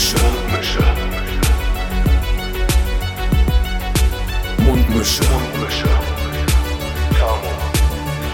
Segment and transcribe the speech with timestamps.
[0.00, 0.80] Mundmische.
[4.64, 5.22] Mundmische.
[5.24, 5.88] Mundmische.
[7.18, 7.52] Tamo.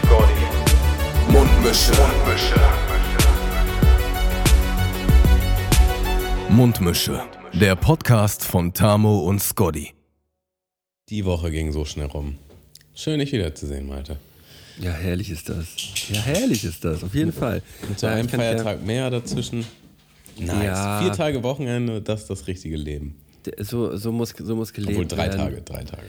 [0.05, 1.33] Scotty.
[1.33, 1.93] Mundmische.
[1.93, 2.61] Mundmische.
[6.51, 7.23] Mundmische.
[7.53, 9.93] Der Podcast von Tamo und Scotty.
[11.09, 12.39] Die Woche ging so schnell rum.
[12.95, 14.19] Schön, dich wiederzusehen, Malte.
[14.79, 15.67] Ja, herrlich ist das.
[16.13, 17.61] Ja, herrlich ist das, auf jeden Fall.
[17.89, 19.65] Mit so Ja, einem Feiertag mehr dazwischen.
[20.39, 20.65] Nice.
[20.65, 21.01] Ja.
[21.03, 23.17] Vier Tage Wochenende, das ist das richtige Leben.
[23.59, 25.39] So, so, muss, so muss gelebt Obwohl drei werden.
[25.39, 26.03] Tage, drei Tage.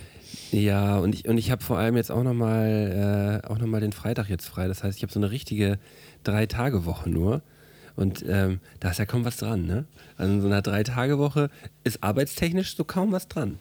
[0.52, 3.80] Ja, und ich, und ich habe vor allem jetzt auch nochmal äh, auch noch mal
[3.82, 4.68] den Freitag jetzt frei.
[4.68, 5.78] Das heißt, ich habe so eine richtige
[6.24, 7.42] Drei-Tage-Woche nur.
[7.96, 9.86] Und ähm, da ist ja kaum was dran, ne?
[10.18, 11.50] Also in so einer Drei-Tage-Woche
[11.84, 13.58] ist arbeitstechnisch so kaum was dran.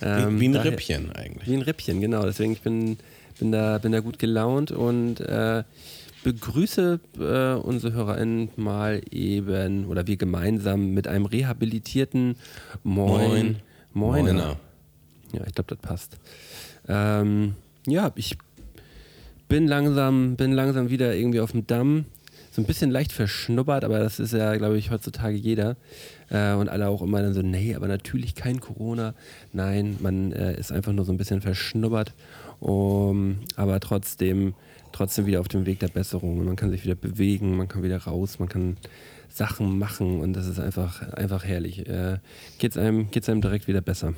[0.00, 1.48] Wie, Ähm, wie ein daher- Rippchen eigentlich.
[1.48, 2.24] Wie ein Rippchen, genau.
[2.24, 2.98] Deswegen ich bin,
[3.38, 5.64] bin, da, bin da gut gelaunt und äh,
[6.22, 12.36] begrüße äh, unsere HörerInnen mal eben oder wir gemeinsam mit einem rehabilitierten
[12.82, 13.56] Moin.
[13.92, 14.24] Moin.
[14.24, 14.56] Moiner.
[15.32, 16.18] Ja, ich glaube, das passt.
[16.88, 17.54] Ähm,
[17.86, 18.36] ja, ich
[19.48, 22.06] bin langsam, bin langsam wieder irgendwie auf dem Damm.
[22.52, 25.76] So ein bisschen leicht verschnuppert, aber das ist ja, glaube ich, heutzutage jeder.
[26.28, 29.14] Äh, und alle auch immer dann so, nee, aber natürlich kein Corona.
[29.52, 32.12] Nein, man äh, ist einfach nur so ein bisschen verschnuppert.
[32.60, 34.54] Um, aber trotzdem,
[34.92, 36.38] trotzdem wieder auf dem Weg der Besserung.
[36.38, 38.76] Und man kann sich wieder bewegen, man kann wieder raus, man kann
[39.28, 41.86] Sachen machen und das ist einfach, einfach herrlich.
[41.88, 42.18] Äh,
[42.58, 44.14] geht's einem, geht's einem direkt wieder besser.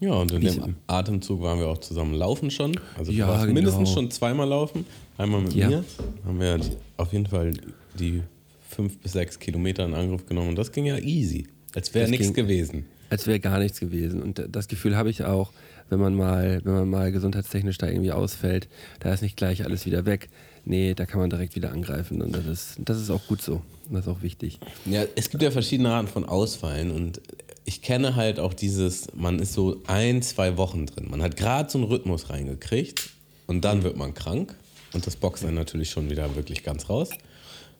[0.00, 2.72] Ja, und in dem Atemzug waren wir auch zusammen laufen schon.
[2.98, 3.54] Also Ja, genau.
[3.54, 4.84] mindestens schon zweimal laufen.
[5.16, 5.68] Einmal mit Ja.
[5.68, 5.84] mir.
[6.26, 6.60] Haben wir
[6.96, 7.52] auf jeden Fall
[7.98, 8.22] die
[8.68, 10.48] fünf bis sechs Kilometer in Angriff genommen.
[10.50, 11.46] Und das ging ja easy.
[11.74, 12.84] Als wäre nichts gewesen.
[13.10, 14.22] als wäre gar nichts gewesen.
[14.22, 15.52] Und das Gefühl habe ich auch,
[15.92, 18.66] wenn man mal, wenn man mal gesundheitstechnisch da irgendwie ausfällt,
[19.00, 20.30] da ist nicht gleich alles wieder weg.
[20.64, 22.22] Nee, da kann man direkt wieder angreifen.
[22.22, 23.60] Und das ist, das ist auch gut so.
[23.90, 24.58] Das ist auch wichtig.
[24.86, 27.20] Ja, es gibt ja verschiedene Arten von Ausfallen und
[27.66, 31.08] ich kenne halt auch dieses, man ist so ein, zwei Wochen drin.
[31.10, 33.10] Man hat gerade so einen Rhythmus reingekriegt
[33.46, 34.54] und dann wird man krank
[34.94, 37.10] und das boxt dann natürlich schon wieder wirklich ganz raus.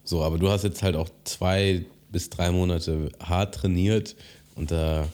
[0.05, 4.17] So, aber du hast jetzt halt auch zwei bis drei Monate hart trainiert
[4.55, 5.09] und da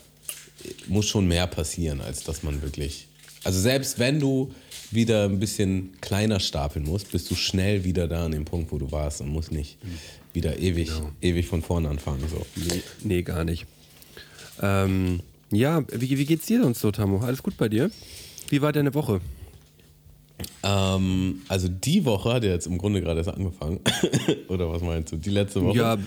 [0.87, 3.07] muss schon mehr passieren, als dass man wirklich.
[3.43, 4.53] Also selbst wenn du
[4.91, 8.77] wieder ein bisschen kleiner stapeln musst, bist du schnell wieder da an dem Punkt, wo
[8.77, 9.77] du warst und musst nicht
[10.33, 12.23] wieder ewig, ewig von vorne anfangen.
[12.29, 12.45] So.
[12.55, 13.65] Nee, nee gar nicht.
[14.61, 15.21] Ähm,
[15.51, 17.19] ja, wie, wie geht's dir sonst so, Tamo?
[17.19, 17.89] Alles gut bei dir?
[18.49, 19.21] Wie war deine Woche?
[20.63, 23.79] Ähm, also die Woche hat ja jetzt im Grunde gerade erst angefangen.
[24.49, 25.17] Oder was meinst du?
[25.17, 25.77] Die letzte Woche?
[25.77, 25.97] Ja,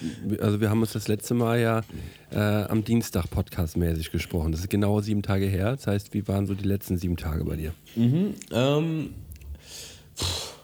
[0.41, 1.83] also wir haben uns das letzte Mal ja
[2.31, 4.53] äh, am Dienstag podcastmäßig gesprochen.
[4.53, 5.77] Das ist genau sieben Tage her.
[5.77, 7.73] Das heißt, wie waren so die letzten sieben Tage bei dir?
[8.53, 9.11] Ähm,
[10.17, 10.55] pff,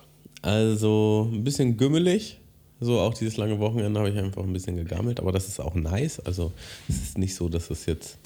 [0.43, 2.41] also ein bisschen gümmelig.
[2.81, 5.75] So auch dieses lange Wochenende habe ich einfach ein bisschen gegammelt, aber das ist auch
[5.75, 6.21] nice.
[6.21, 6.53] Also
[6.89, 8.19] es ist nicht so, dass es jetzt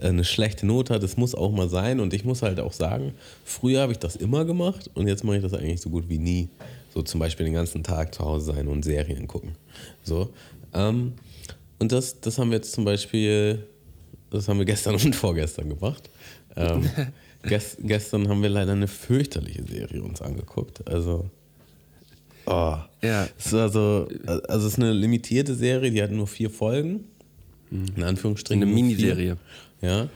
[0.00, 1.02] eine schlechte Note hat.
[1.02, 3.12] Es muss auch mal sein und ich muss halt auch sagen,
[3.44, 6.18] früher habe ich das immer gemacht und jetzt mache ich das eigentlich so gut wie
[6.18, 6.48] nie.
[6.92, 9.52] So zum Beispiel den ganzen Tag zu Hause sein und Serien gucken.
[10.02, 10.30] So.
[10.74, 11.12] Ähm,
[11.78, 13.66] und das, das haben wir jetzt zum Beispiel,
[14.30, 16.10] das haben wir gestern und vorgestern gemacht.
[16.56, 16.88] Ähm,
[17.42, 20.86] gest, gestern haben wir leider eine fürchterliche Serie uns angeguckt.
[20.88, 21.30] Also,
[22.46, 22.76] oh.
[23.02, 23.28] Ja.
[23.38, 27.04] Es war so, also es ist eine limitierte Serie, die hat nur vier Folgen.
[27.70, 28.62] In Anführungsstrichen.
[28.62, 29.36] Eine Miniserie.
[29.80, 30.08] Ja.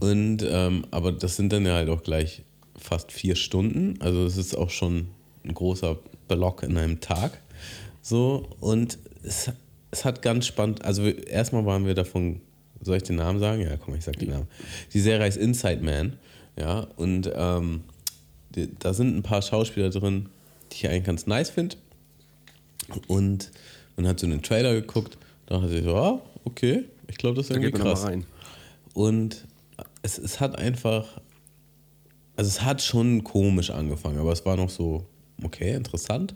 [0.00, 2.42] Und, ähm, aber das sind dann ja halt auch gleich
[2.76, 3.96] fast vier Stunden.
[4.00, 5.08] Also es ist auch schon
[5.44, 5.98] ein großer
[6.28, 7.40] Block in einem Tag.
[8.02, 9.50] So, und es,
[9.90, 12.40] es hat ganz spannend, also wir- erstmal waren wir davon,
[12.80, 13.62] soll ich den Namen sagen?
[13.62, 14.48] Ja, komm, ich sag den Namen.
[14.92, 16.18] Die Serie heißt Inside Man,
[16.58, 17.84] ja, und ähm,
[18.54, 20.28] die, da sind ein paar Schauspieler drin,
[20.72, 21.76] die ich eigentlich ganz nice finde.
[23.08, 23.50] Und
[23.96, 25.16] man hat so einen Trailer geguckt,
[25.46, 28.00] da dachte ich so, ah, okay, ich glaube, das ist Da irgendwie geht man krass.
[28.02, 28.26] nochmal rein.
[28.94, 29.46] Und
[30.02, 31.20] es, es hat einfach,
[32.36, 35.06] also es hat schon komisch angefangen, aber es war noch so,
[35.42, 36.34] okay, interessant.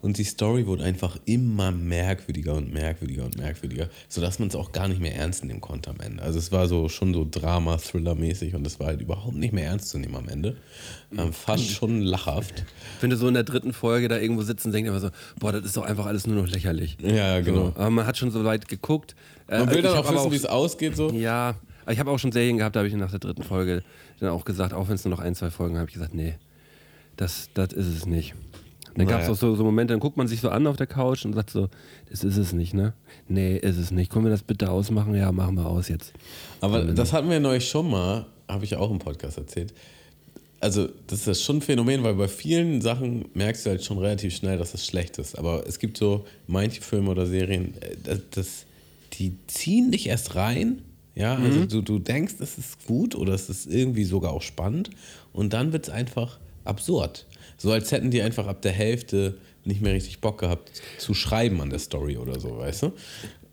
[0.00, 4.70] Und die Story wurde einfach immer merkwürdiger und merkwürdiger und merkwürdiger, sodass man es auch
[4.70, 6.22] gar nicht mehr ernst nehmen konnte am Ende.
[6.22, 9.88] Also es war so schon so Drama-Thriller-mäßig und es war halt überhaupt nicht mehr ernst
[9.88, 10.56] zu nehmen am Ende.
[11.16, 12.64] Ähm, fast schon lachhaft.
[13.00, 15.10] Wenn du so in der dritten Folge da irgendwo sitzt und denkst immer so,
[15.40, 16.96] boah, das ist doch einfach alles nur noch lächerlich.
[17.02, 17.72] Ja, genau.
[17.72, 19.16] So, aber man hat schon so weit geguckt.
[19.48, 20.94] Äh, Man will dann auch wissen, wie es ausgeht.
[20.94, 21.10] So.
[21.10, 21.56] Ja,
[21.88, 23.82] aber ich habe auch schon Serien gehabt, da habe ich nach der dritten Folge
[24.20, 26.34] dann auch gesagt, auch wenn es nur noch ein, zwei Folgen habe ich gesagt, nee,
[27.16, 28.34] das, das ist es nicht.
[28.94, 30.86] Dann gab es auch so, so Momente, dann guckt man sich so an auf der
[30.86, 31.70] Couch und sagt so,
[32.10, 32.92] das ist es nicht, ne?
[33.26, 34.12] Nee, ist es nicht.
[34.12, 35.14] Können wir das bitte ausmachen?
[35.14, 36.12] Ja, machen wir aus jetzt.
[36.60, 39.72] Aber das hatten wir neulich schon mal, habe ich auch im Podcast erzählt.
[40.60, 44.36] Also, das ist schon ein Phänomen, weil bei vielen Sachen merkst du halt schon relativ
[44.36, 45.38] schnell, dass es schlecht ist.
[45.38, 48.66] Aber es gibt so manche Filme oder Serien, äh, das, das
[49.14, 50.82] die ziehen dich erst rein.
[51.18, 54.90] Ja, also du, du denkst, es ist gut oder es ist irgendwie sogar auch spannend
[55.32, 57.26] und dann wird es einfach absurd.
[57.56, 61.60] So als hätten die einfach ab der Hälfte nicht mehr richtig Bock gehabt zu schreiben
[61.60, 62.92] an der Story oder so, weißt du?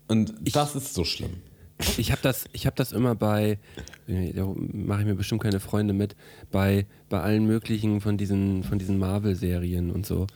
[0.07, 1.37] Und das ist so schlimm.
[1.97, 3.57] Ich habe das, ich hab das immer bei,
[4.07, 6.15] da mache ich mir bestimmt keine Freunde mit,
[6.51, 10.27] bei, bei allen möglichen von diesen, von diesen Marvel-Serien und so.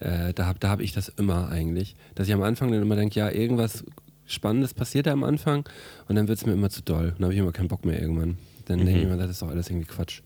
[0.00, 1.96] Äh, da habe da hab ich das immer eigentlich.
[2.14, 3.84] Dass ich am Anfang dann immer denke, ja, irgendwas
[4.28, 5.68] Spannendes passiert da am Anfang
[6.06, 7.14] und dann wird es mir immer zu doll.
[7.16, 8.38] Dann habe ich immer keinen Bock mehr irgendwann.
[8.66, 10.20] Dann denke ich mir, das ist doch alles irgendwie Quatsch.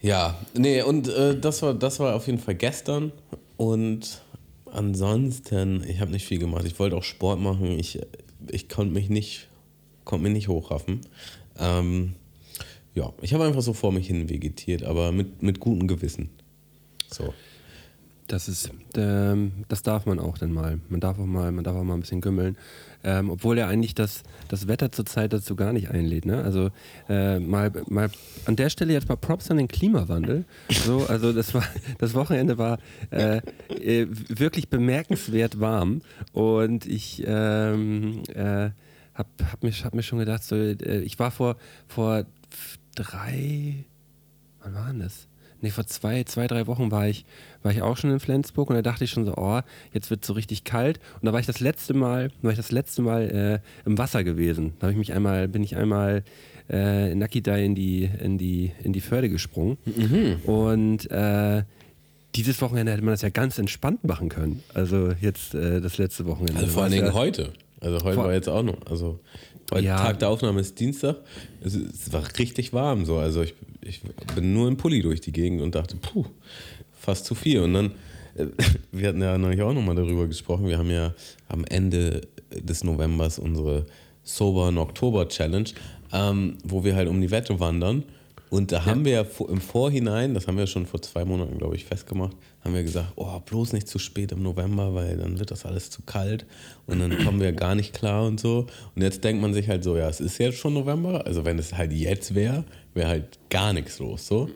[0.00, 3.10] Ja, nee, und äh, das, war, das war auf jeden Fall gestern.
[3.56, 4.22] Und
[4.66, 6.64] ansonsten, ich habe nicht viel gemacht.
[6.66, 7.78] Ich wollte auch Sport machen.
[7.78, 7.98] Ich,
[8.50, 9.48] ich konnte mich nicht,
[10.04, 11.00] konnte mich nicht hochraffen.
[11.58, 12.14] Ähm,
[12.94, 16.28] ja, ich habe einfach so vor mich hin vegetiert, aber mit, mit gutem Gewissen.
[17.10, 17.32] So.
[18.28, 20.80] Das ist, ähm, das darf man auch dann mal.
[20.90, 22.56] Man darf auch mal, man darf auch mal ein bisschen gümmeln.
[23.02, 26.26] Ähm, obwohl ja eigentlich das, das Wetter zurzeit dazu gar nicht einlädt.
[26.26, 26.42] Ne?
[26.42, 26.70] Also
[27.08, 28.10] äh, mal, mal
[28.44, 30.44] an der Stelle jetzt mal Props an den Klimawandel.
[30.68, 31.64] So, also das war
[31.98, 32.78] das Wochenende war
[33.10, 33.38] äh,
[33.68, 36.02] äh, wirklich bemerkenswert warm
[36.32, 38.70] und ich ähm, äh,
[39.14, 42.26] hab, hab, mir, hab mir schon gedacht, so, äh, ich war vor, vor
[42.94, 43.84] drei,
[44.60, 45.27] wann war denn das?
[45.60, 47.24] Nee, vor zwei, zwei, drei Wochen war ich,
[47.62, 49.60] war ich auch schon in Flensburg und da dachte ich schon so, oh,
[49.92, 51.00] jetzt wird es so richtig kalt.
[51.20, 54.22] Und da war ich das letzte Mal, war ich das letzte Mal äh, im Wasser
[54.24, 54.74] gewesen.
[54.78, 56.22] Da habe ich mich einmal, bin ich einmal
[56.70, 59.78] äh, in Nakidai in die, in die, in die Förde gesprungen.
[60.44, 61.64] Und äh,
[62.34, 64.62] dieses Wochenende hätte man das ja ganz entspannt machen können.
[64.74, 66.60] Also jetzt äh, das letzte Wochenende.
[66.60, 67.52] Also vor allen Dingen ja- heute.
[67.80, 68.76] Also heute Vor- war jetzt auch noch.
[68.90, 69.20] Also
[69.72, 69.96] heute Ja.
[69.96, 71.16] Tag der Aufnahme ist Dienstag.
[71.62, 73.16] Es, es war richtig warm so.
[73.18, 74.00] Also ich, ich
[74.34, 76.24] bin nur im Pulli durch die Gegend und dachte, puh,
[76.92, 77.60] fast zu viel.
[77.60, 77.92] Und dann,
[78.36, 78.46] äh,
[78.92, 80.66] wir hatten ja neulich auch nochmal darüber gesprochen.
[80.66, 81.14] Wir haben ja
[81.48, 82.22] am Ende
[82.52, 83.86] des Novembers unsere
[84.24, 85.68] Sober Oktober Challenge,
[86.12, 88.02] ähm, wo wir halt um die Wette wandern.
[88.50, 91.76] Und da haben wir ja im Vorhinein, das haben wir schon vor zwei Monaten, glaube
[91.76, 95.50] ich, festgemacht, haben wir gesagt, oh, bloß nicht zu spät im November, weil dann wird
[95.50, 96.44] das alles zu kalt
[96.86, 98.66] und dann kommen wir gar nicht klar und so.
[98.94, 101.58] Und jetzt denkt man sich halt so, ja, es ist jetzt schon November, also wenn
[101.58, 102.64] es halt jetzt wäre,
[102.94, 104.26] wäre halt gar nichts los.
[104.26, 104.50] So.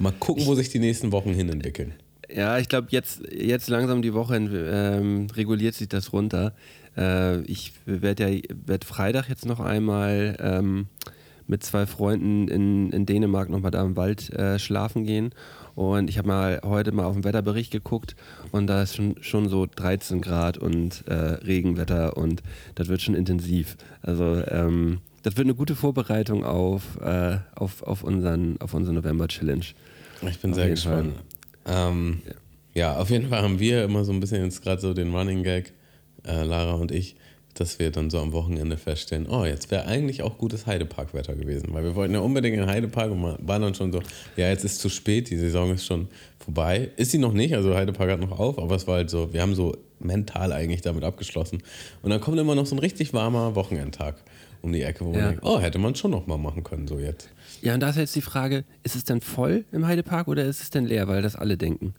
[0.00, 1.94] Mal gucken, wo sich die nächsten Wochen hin entwickeln.
[2.34, 6.54] Ja, ich glaube, jetzt, jetzt langsam die Woche ähm, reguliert sich das runter.
[6.96, 10.86] Äh, ich werde ja werd Freitag jetzt noch einmal ähm,
[11.46, 15.30] mit zwei Freunden in, in Dänemark nochmal da im Wald äh, schlafen gehen.
[15.74, 18.14] Und ich habe mal heute mal auf den Wetterbericht geguckt
[18.52, 22.42] und da ist schon, schon so 13 Grad und äh, Regenwetter und
[22.76, 23.76] das wird schon intensiv.
[24.02, 29.64] Also ähm, das wird eine gute Vorbereitung auf, äh, auf, auf, unseren, auf unsere November-Challenge.
[30.28, 31.14] Ich bin Auf sehr gespannt.
[31.66, 32.20] Ähm,
[32.74, 32.96] ja.
[32.96, 35.72] auf jeden Fall haben wir immer so ein bisschen jetzt gerade so den Running Gag,
[36.26, 37.16] äh, Lara und ich,
[37.54, 41.68] dass wir dann so am Wochenende feststellen, oh, jetzt wäre eigentlich auch gutes Heideparkwetter gewesen,
[41.72, 44.00] weil wir wollten ja unbedingt in Heidepark und waren dann schon so,
[44.36, 46.08] ja, jetzt ist zu spät, die Saison ist schon
[46.38, 46.90] vorbei.
[46.96, 49.40] Ist sie noch nicht, also Heidepark hat noch auf, aber es war halt so, wir
[49.42, 51.62] haben so mental eigentlich damit abgeschlossen.
[52.02, 54.16] Und dann kommt immer noch so ein richtig warmer Wochenendtag
[54.60, 55.28] um die Ecke, wo man Ja.
[55.28, 57.28] denkt, oh, hätte man schon noch mal machen können, so jetzt.
[57.62, 60.60] Ja, und da ist jetzt die Frage, ist es denn voll im Heidepark oder ist
[60.62, 61.94] es denn leer, weil das alle denken,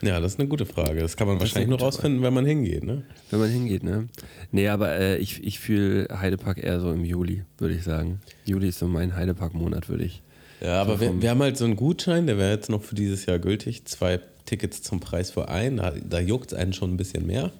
[0.00, 1.00] Ja, das ist eine gute Frage.
[1.00, 3.02] Das kann man ist wahrscheinlich nur rausfinden, wenn man hingeht, ne?
[3.30, 4.08] wenn man hingeht, ne?
[4.52, 8.20] Nee, aber äh, ich, ich fühle Heidepark eher so im Juli, würde ich sagen.
[8.44, 10.22] Juli ist so mein Heidepark-Monat, würde ich.
[10.60, 13.26] Ja, aber wir, wir haben halt so einen Gutschein, der wäre jetzt noch für dieses
[13.26, 13.84] Jahr gültig.
[13.86, 15.76] Zwei Tickets zum Preis für einen.
[15.76, 17.52] Da, da juckt es einen schon ein bisschen mehr.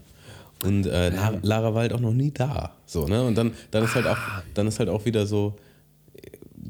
[0.65, 2.75] Und äh, Lara, Lara war halt auch noch nie da.
[2.87, 3.23] So, ne?
[3.25, 4.19] Und dann, dann ist halt auch,
[4.55, 5.55] dann ist halt auch wieder so,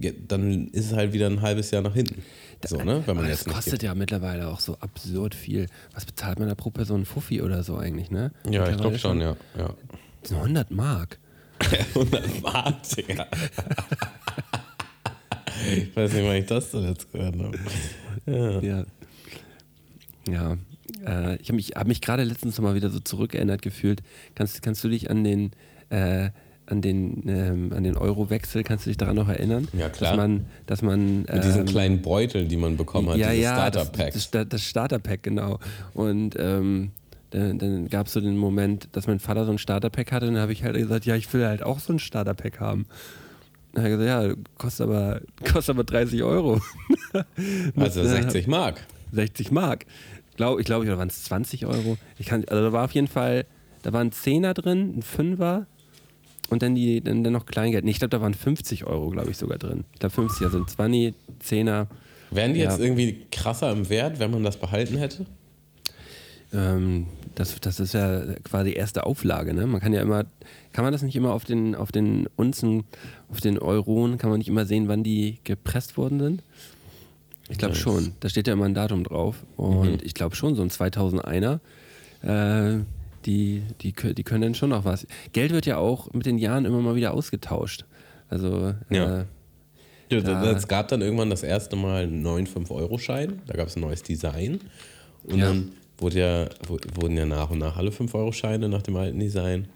[0.00, 2.22] ja, dann ist es halt wieder ein halbes Jahr nach hinten.
[2.66, 3.02] So, ne?
[3.06, 5.66] Wenn man jetzt das kostet ja mittlerweile auch so absurd viel.
[5.94, 7.04] Was bezahlt man da pro Person?
[7.04, 8.32] Fuffi oder so eigentlich, ne?
[8.50, 9.36] Ja, ich glaube schon, ja.
[9.56, 9.74] ja.
[10.20, 11.18] Das sind 100 Mark.
[11.94, 13.26] 100 Mark, Digga.
[15.76, 17.58] ich weiß nicht, wann ich das zuletzt gehört habe.
[18.26, 18.84] Ja.
[20.28, 20.56] Ja.
[21.06, 24.02] Äh, ich habe mich, hab mich gerade letztens noch mal wieder so zurückerinnert gefühlt.
[24.34, 25.52] Kannst, kannst du dich an den,
[25.90, 26.30] äh,
[26.68, 29.68] an den, ähm, an den Euro-Wechsel, kannst du dich daran noch erinnern?
[29.72, 30.10] Ja, klar.
[30.10, 33.42] Dass man, dass man Mit diesen ähm, kleinen Beuteln, die man bekommen hat, ja, diese
[33.42, 34.14] ja, das, Starter-Packs.
[34.14, 35.58] das, das, das Starter-Pack, genau.
[35.94, 36.90] Und ähm,
[37.30, 40.34] dann, dann gab es so den Moment, dass mein Vater so ein Starter-Pack hatte und
[40.34, 42.86] dann habe ich halt gesagt, ja, ich will halt auch so ein Starter-Pack haben.
[43.72, 45.20] Dann hat er gesagt, ja, kostet aber,
[45.50, 46.60] kostet aber 30 Euro.
[47.74, 48.86] Also Mit, äh, 60 Mark.
[49.12, 49.86] 60 Mark.
[50.36, 51.96] Glaub, ich glaube, oder waren es 20 Euro?
[52.18, 53.46] Ich kann, also da war auf jeden Fall,
[53.82, 55.66] da waren 10er drin, ein Fünfer
[56.50, 57.84] und dann, die, dann, dann noch Kleingeld.
[57.84, 59.84] Nee, ich glaube, da waren 50 Euro, glaube ich, sogar drin.
[59.92, 61.14] Ich glaube 50, also ein 20,
[61.44, 61.86] 10er.
[62.30, 62.70] Wären die Ja.
[62.70, 65.26] jetzt irgendwie krasser im Wert, wenn man das behalten hätte?
[66.52, 69.66] ähm, das, das ist ja quasi erste Auflage, ne?
[69.66, 70.24] Man kann ja immer,
[70.72, 72.84] kann man das nicht immer auf den, auf den Unzen,
[73.30, 76.42] auf den Euronen, kann man nicht immer sehen, wann die gepresst worden sind?
[77.50, 78.12] Ich glaube Das- schon.
[78.20, 79.44] Da steht ja immer ein Datum drauf.
[79.56, 79.98] Und Mhm.
[80.02, 81.60] ich glaube schon, so ein 2001er,
[82.22, 82.78] äh,
[83.26, 85.06] die, die, die können dann schon noch was.
[85.32, 87.84] Geld wird ja auch mit den Jahren immer mal wieder ausgetauscht.
[88.28, 89.20] Also, Ja.
[89.20, 89.24] äh,
[90.10, 93.42] Ja, Da- Es gab dann irgendwann das erste Mal einen neuen 5-Euro-Schein.
[93.46, 94.60] Da gab es ein neues Design.
[95.24, 95.48] Und Ja.
[95.48, 96.48] dann wurde ja,
[96.94, 99.68] wurden ja nach und nach alle 5-Euro-Scheine nach dem alten Design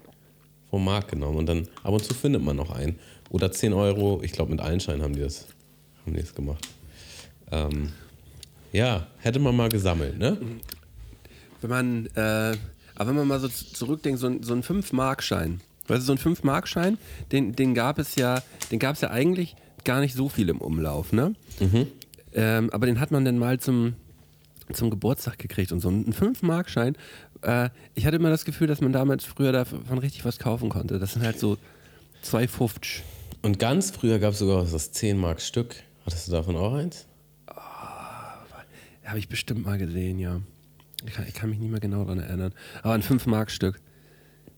[0.71, 1.37] vom Markt genommen.
[1.37, 2.97] Und dann ab und zu findet man noch einen.
[3.29, 5.45] Oder 10 Euro, ich glaube mit allen Scheinen haben die das,
[6.03, 6.67] haben die das gemacht.
[7.51, 7.91] Ähm,
[8.71, 10.35] ja, hätte man mal gesammelt, ne?
[11.61, 12.57] wenn man, äh,
[12.95, 15.61] aber wenn man mal so zurückdenkt, so, ein- so ein 5-Mark-Schein.
[15.87, 16.97] Weißt du, so ein 5-Mark-Schein,
[17.31, 20.59] den, den gab es ja, den gab es ja eigentlich gar nicht so viel im
[20.61, 21.35] Umlauf, ne?
[22.33, 23.93] Ähm, aber den hat man dann mal zum,
[24.71, 26.95] zum Geburtstag gekriegt und so ein 5-Mark-Schein.
[27.41, 30.99] Äh, ich hatte immer das Gefühl, dass man damals früher davon richtig was kaufen konnte.
[30.99, 31.57] Das sind halt so
[32.25, 33.01] 2,50.
[33.41, 35.75] Und ganz früher gab es sogar das 10-Mark-Stück.
[36.05, 37.05] Hattest du davon auch eins?
[39.05, 40.39] Habe ich bestimmt mal gesehen, ja.
[41.05, 42.53] Ich kann, ich kann mich nicht mehr genau daran erinnern.
[42.81, 43.79] Aber ein 5-Mark-Stück.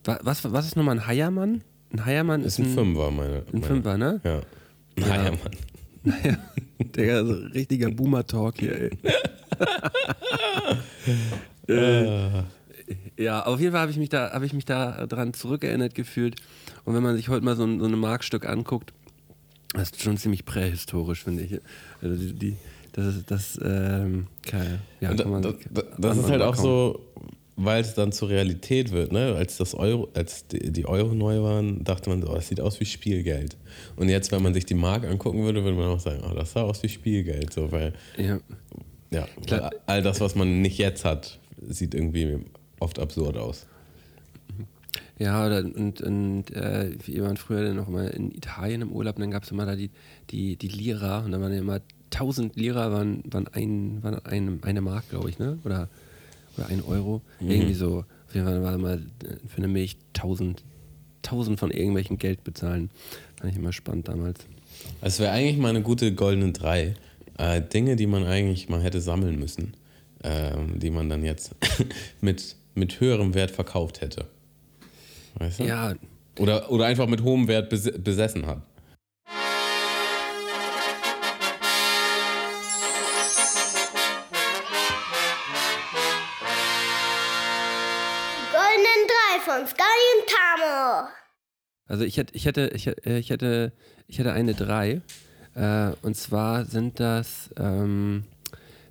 [0.04, 1.62] Wa- Was, was ist nochmal ein Heiermann?
[1.92, 3.38] Ein Heiermann ist, Ist ein Fünfer, meine.
[3.38, 3.66] Ein meine.
[3.66, 4.22] Fünfer, ne?
[4.24, 4.42] Ja.
[4.98, 5.40] Naja, Mann.
[6.04, 6.38] Naja,
[6.80, 8.92] Digga, so richtiger Boomer-Talk hier, ey.
[11.68, 12.44] äh,
[13.18, 16.36] ja, auf jeden Fall habe ich mich da, habe ich mich da dran zurückerinnert gefühlt.
[16.86, 18.94] Und wenn man sich heute mal so ein, so ein Markstück anguckt,
[19.74, 21.60] das ist schon ziemlich prähistorisch, finde ich.
[22.02, 22.56] Also die, die
[22.96, 26.64] das ist das, ähm, kann, ja, kann man, da, da, das ist halt auch kaum-
[26.64, 27.00] so,
[27.58, 29.34] weil es dann zur Realität wird, ne?
[29.36, 32.80] Als das Euro, als die, Euro neu waren, dachte man so, oh, das sieht aus
[32.80, 33.56] wie Spielgeld.
[33.96, 36.52] Und jetzt, wenn man sich die Mark angucken würde, würde man auch sagen, oh, das
[36.54, 37.54] sah aus wie Spielgeld.
[37.54, 38.40] So, weil, Ja.
[39.12, 42.40] ja, weil all das, was man nicht jetzt hat, sieht irgendwie
[42.80, 43.68] oft absurd aus.
[45.18, 49.22] Ja, und, und äh, wir waren früher dann noch mal in Italien im Urlaub und
[49.22, 49.90] dann gab es immer da die,
[50.30, 51.80] die, die Lira und da waren ja immer
[52.16, 55.60] 1000 Lira, waren, waren, ein, waren ein, eine Mark, glaube ich, ne?
[55.64, 55.90] Oder,
[56.58, 57.22] oder ein Euro.
[57.40, 58.06] Irgendwie so.
[58.28, 59.00] Auf jeden Fall war immer äh,
[59.48, 60.64] für eine Milch 1000,
[61.24, 62.90] 1000 von irgendwelchen Geld bezahlen.
[63.40, 64.40] Fand ich immer spannend damals.
[65.02, 66.96] Es wäre eigentlich mal eine gute goldene Drei.
[67.38, 69.74] Äh, Dinge, die man eigentlich mal hätte sammeln müssen,
[70.24, 71.54] ähm, die man dann jetzt
[72.22, 74.26] mit, mit höherem Wert verkauft hätte.
[75.36, 75.66] Weißt du?
[75.66, 75.94] Ja,
[76.40, 78.62] Oder, oder einfach mit hohem Wert bes besessen hat.
[89.56, 89.84] Von Sky
[90.16, 91.08] und Tamo.
[91.88, 93.72] Also ich hätte, ich hätte, ich hätte, ich hätte,
[94.08, 95.02] ich hätte eine drei.
[95.54, 98.26] Äh, und zwar sind das, ähm,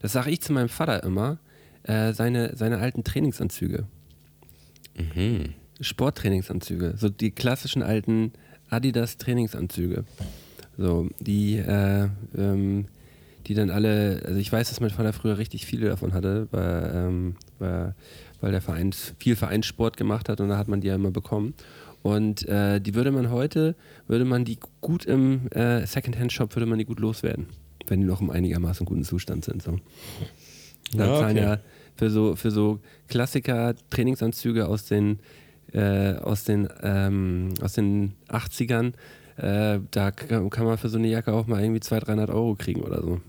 [0.01, 1.39] das sage ich zu meinem Vater immer,
[1.83, 3.87] äh, seine, seine alten Trainingsanzüge.
[5.81, 6.95] Sporttrainingsanzüge.
[6.97, 8.33] So die klassischen alten
[8.71, 10.05] Adidas Trainingsanzüge.
[10.79, 12.87] So, die, äh, ähm,
[13.47, 16.93] die dann alle, also ich weiß, dass mein Vater früher richtig viele davon hatte, weil,
[16.95, 17.95] ähm, weil,
[18.45, 21.55] weil der Verein viel Vereinssport gemacht hat und da hat man die ja immer bekommen.
[22.03, 23.75] Und äh, die würde man heute,
[24.07, 27.47] würde man die gut im äh, Secondhand-Shop, würde man die gut loswerden,
[27.87, 29.63] wenn die noch im einigermaßen guten Zustand sind.
[29.63, 29.79] So.
[30.95, 31.47] Da Ja, zahlen okay.
[31.47, 31.59] ja
[31.97, 35.21] für so, für so Klassiker-Trainingsanzüge aus den,
[35.73, 38.93] äh, aus den, ähm, aus den 80ern,
[39.39, 42.57] äh, da kann, kann man für so eine Jacke auch mal irgendwie 200, 300 Euro
[42.57, 43.23] kriegen oder so.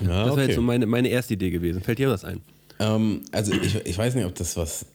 [0.00, 1.82] Ja, Das wäre jetzt so meine, meine erste Idee gewesen.
[1.82, 2.40] Fällt dir was ein?
[2.78, 4.86] Ähm, also ich, ich weiß nicht, ob das was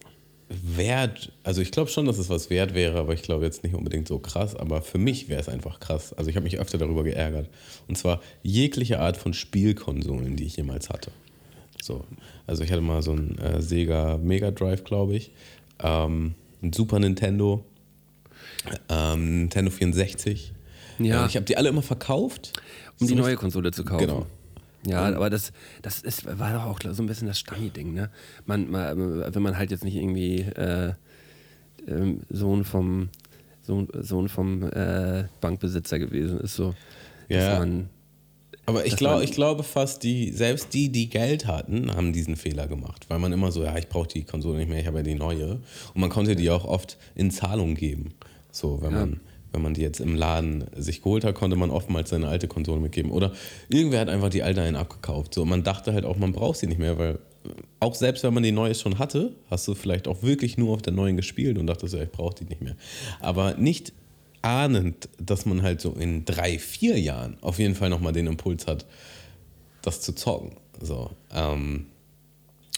[0.50, 3.76] wert, also ich glaube schon, dass es was wert wäre, aber ich glaube jetzt nicht
[3.76, 6.12] unbedingt so krass, aber für mich wäre es einfach krass.
[6.14, 7.50] Also ich habe mich öfter darüber geärgert.
[7.88, 11.12] Und zwar jegliche Art von Spielkonsolen, die ich jemals hatte.
[11.82, 12.04] So,
[12.48, 15.32] also ich hatte mal so einen äh, Sega Mega Drive, glaube ich,
[15.82, 16.34] ähm,
[16.64, 17.64] ein Super Nintendo,
[18.90, 20.54] ähm, Nintendo 64.
[21.00, 21.24] Ja.
[21.24, 22.54] Äh, ich habe die alle immer verkauft.
[23.00, 24.00] Um die So neue richtig- Konsole zu kaufen.
[24.08, 24.26] Genau.
[24.86, 28.10] Ja, aber das, das ist, war doch auch so ein bisschen das Stani-Ding, ne?
[28.46, 30.94] Man, man, wenn man halt jetzt nicht irgendwie äh,
[31.88, 33.10] ähm, Sohn vom
[33.62, 36.74] Sohn, Sohn vom äh, Bankbesitzer gewesen ist, so.
[37.30, 37.60] dass Ja.
[37.60, 37.90] Man,
[38.66, 42.68] Aber ich, glaub, ich glaube fast, die, selbst die, die Geld hatten, haben diesen Fehler
[42.68, 43.06] gemacht.
[43.10, 45.16] Weil man immer so, ja, ich brauche die Konsole nicht mehr, ich habe ja die
[45.16, 45.60] neue.
[45.94, 48.14] Und man konnte die auch oft in Zahlung geben.
[48.52, 49.00] So, wenn Ja.
[49.00, 49.20] man,
[49.52, 52.80] wenn man die jetzt im Laden sich geholt hat, konnte man oftmals seine alte Konsole
[52.80, 53.12] mitgeben.
[53.12, 53.34] Oder
[53.70, 55.34] irgendwer hat einfach die alte einen abgekauft.
[55.34, 57.20] So, man dachte halt auch, man braucht sie nicht mehr, weil
[57.80, 60.82] auch selbst wenn man die neue schon hatte, hast du vielleicht auch wirklich nur auf
[60.82, 62.76] der neuen gespielt und dachtest, ja, ich brauche die nicht mehr.
[63.22, 63.94] Aber nicht
[64.42, 68.68] ahnend, dass man halt so in drei, vier Jahren auf jeden Fall nochmal den Impuls
[68.68, 68.86] hat,
[69.82, 70.58] das zu zocken.
[70.82, 71.88] So, ähm,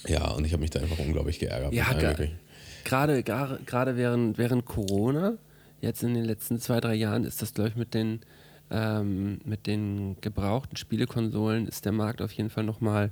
[0.07, 1.73] Ja, und ich habe mich da einfach unglaublich geärgert.
[1.73, 1.93] Ja,
[2.83, 3.23] gerade,
[3.65, 5.37] gerade während, während Corona,
[5.81, 8.21] jetzt in den letzten zwei, drei Jahren, ist das, glaube ich, mit den,
[8.69, 13.11] ähm, mit den gebrauchten Spielekonsolen ist der Markt auf jeden Fall nochmal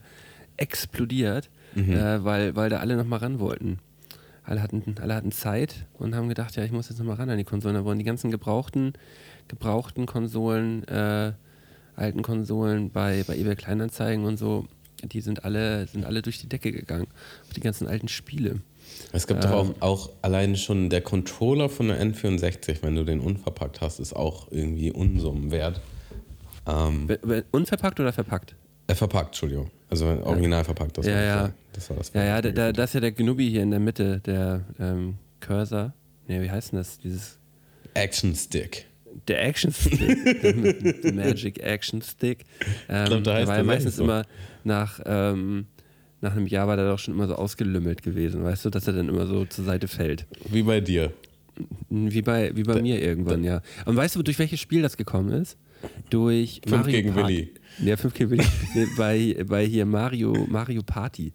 [0.57, 1.49] explodiert,
[1.93, 3.79] äh, weil, weil da alle nochmal ran wollten.
[4.43, 7.37] Alle hatten, alle hatten Zeit und haben gedacht, ja, ich muss jetzt nochmal ran an
[7.37, 7.75] die Konsolen.
[7.75, 8.93] Da wurden die ganzen gebrauchten,
[9.47, 11.33] gebrauchten Konsolen, äh,
[11.95, 14.65] alten Konsolen bei, bei eBay Kleinanzeigen und so,
[15.03, 17.07] die sind alle, sind alle durch die Decke gegangen.
[17.55, 18.61] Die ganzen alten Spiele.
[19.11, 23.19] Es gibt doch auch, auch allein schon der Controller von der N64, wenn du den
[23.19, 25.81] unverpackt hast, ist auch irgendwie Unsummen wert.
[26.67, 27.09] Ähm,
[27.51, 28.55] Unverpackt oder verpackt?
[28.89, 29.71] äh, verpackt, Entschuldigung.
[29.89, 30.97] Also original verpackt.
[30.97, 31.53] Das Ja, war ja.
[31.73, 32.11] Das, war das.
[32.13, 35.17] Ja, ja, da, da, das ist ja der Gnubi hier in der Mitte, der ähm,
[35.39, 35.93] Cursor.
[36.27, 36.99] Nee, wie heißt denn das?
[36.99, 37.39] Dieses.
[37.93, 38.85] Action Stick.
[39.27, 41.01] Der Action Stick.
[41.03, 42.45] der Magic Action Stick.
[42.87, 44.03] Ähm, glaub, da heißt der meistens so.
[44.03, 44.25] immer
[44.63, 45.67] nach, ähm,
[46.21, 48.93] nach einem Jahr war der doch schon immer so ausgelümmelt gewesen, weißt du, dass er
[48.93, 50.25] dann immer so zur Seite fällt.
[50.49, 51.13] Wie bei dir.
[51.89, 53.61] Wie bei, wie bei mir irgendwann, ja.
[53.85, 55.57] Und weißt du, durch welches Spiel das gekommen ist?
[56.09, 57.49] Durch Fünf Mario gegen Party.
[57.79, 57.89] Willi.
[57.89, 58.43] Ja, 5 gegen Willi.
[58.97, 61.31] Bei, bei hier Mario, Mario Party.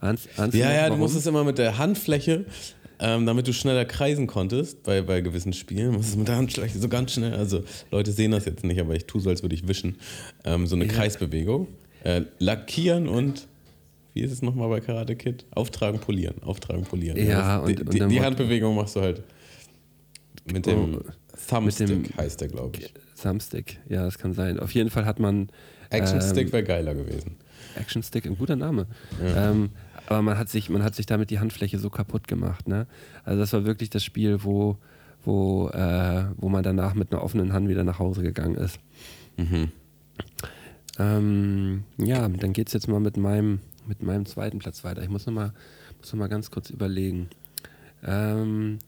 [0.00, 1.00] Ahnst, ahnst Ja, ja, du warum?
[1.00, 2.44] musstest immer mit der Handfläche,
[2.98, 6.78] ähm, damit du schneller kreisen konntest bei, bei gewissen Spielen, musstest du mit der Handfläche
[6.78, 9.54] so ganz schnell, also Leute sehen das jetzt nicht, aber ich tue so, als würde
[9.54, 9.96] ich wischen,
[10.44, 11.68] ähm, so eine Kreisbewegung.
[12.04, 13.46] Äh, lackieren und,
[14.16, 15.44] wie ist es nochmal bei Karate Kid?
[15.54, 17.16] Auftragen, polieren, auftragen, polieren.
[17.18, 19.22] Ja, das, und- die, und die, die Handbewegung machst du halt
[20.50, 21.00] mit dem Oh,
[21.48, 22.94] Thumbstick, mit dem- heißt der, glaube ich.
[23.20, 24.58] Thumbstick, ja, das kann sein.
[24.58, 25.50] Auf jeden Fall hat man
[25.90, 27.36] Action ähm, Stick wäre geiler gewesen.
[27.78, 28.86] Action Stick, ein guter Name.
[29.22, 29.68] Ähm,
[30.06, 32.68] aber man hat, sich, man hat sich damit die Handfläche so kaputt gemacht.
[32.68, 32.86] Ne?
[33.24, 34.78] Also das war wirklich das Spiel, wo,
[35.24, 38.78] wo, äh, wo man danach mit einer offenen Hand wieder nach Hause gegangen ist.
[40.98, 45.02] Ähm, ja, dann geht es jetzt mal mit meinem, mit meinem zweiten Platz weiter.
[45.02, 45.52] Ich muss noch mal,
[45.98, 47.28] muss noch mal ganz kurz überlegen.
[48.04, 48.78] Ähm,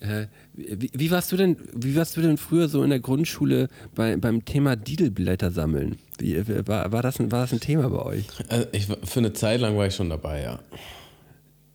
[0.00, 3.68] äh, wie, wie, warst du denn, wie warst du denn früher so in der Grundschule
[3.94, 5.96] bei, beim Thema Didelblätter sammeln?
[6.18, 6.36] Wie,
[6.66, 8.26] war, war, das ein, war das ein Thema bei euch?
[8.48, 10.60] Also ich, für eine Zeit lang war ich schon dabei, ja.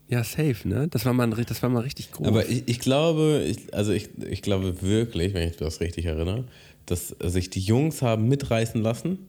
[0.08, 0.88] Ja, safe, ne?
[0.90, 2.28] Das war mal, ein das war mal richtig groß.
[2.28, 6.44] Aber ich, ich glaube, ich, also ich, ich glaube wirklich, wenn ich das richtig erinnere,
[6.86, 9.20] dass sich die Jungs haben mitreißen lassen.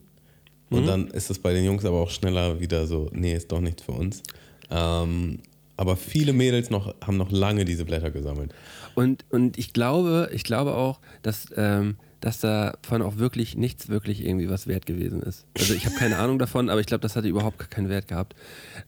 [0.79, 3.61] Und dann ist es bei den Jungs aber auch schneller wieder so, nee, ist doch
[3.61, 4.23] nichts für uns.
[4.71, 5.41] Ähm,
[5.77, 8.55] aber viele Mädels noch, haben noch lange diese Blätter gesammelt.
[8.95, 14.25] Und, und ich glaube, ich glaube auch, dass, ähm, dass davon auch wirklich nichts wirklich
[14.25, 15.47] irgendwie was wert gewesen ist.
[15.59, 18.37] Also ich habe keine Ahnung davon, aber ich glaube, das hatte überhaupt keinen Wert gehabt.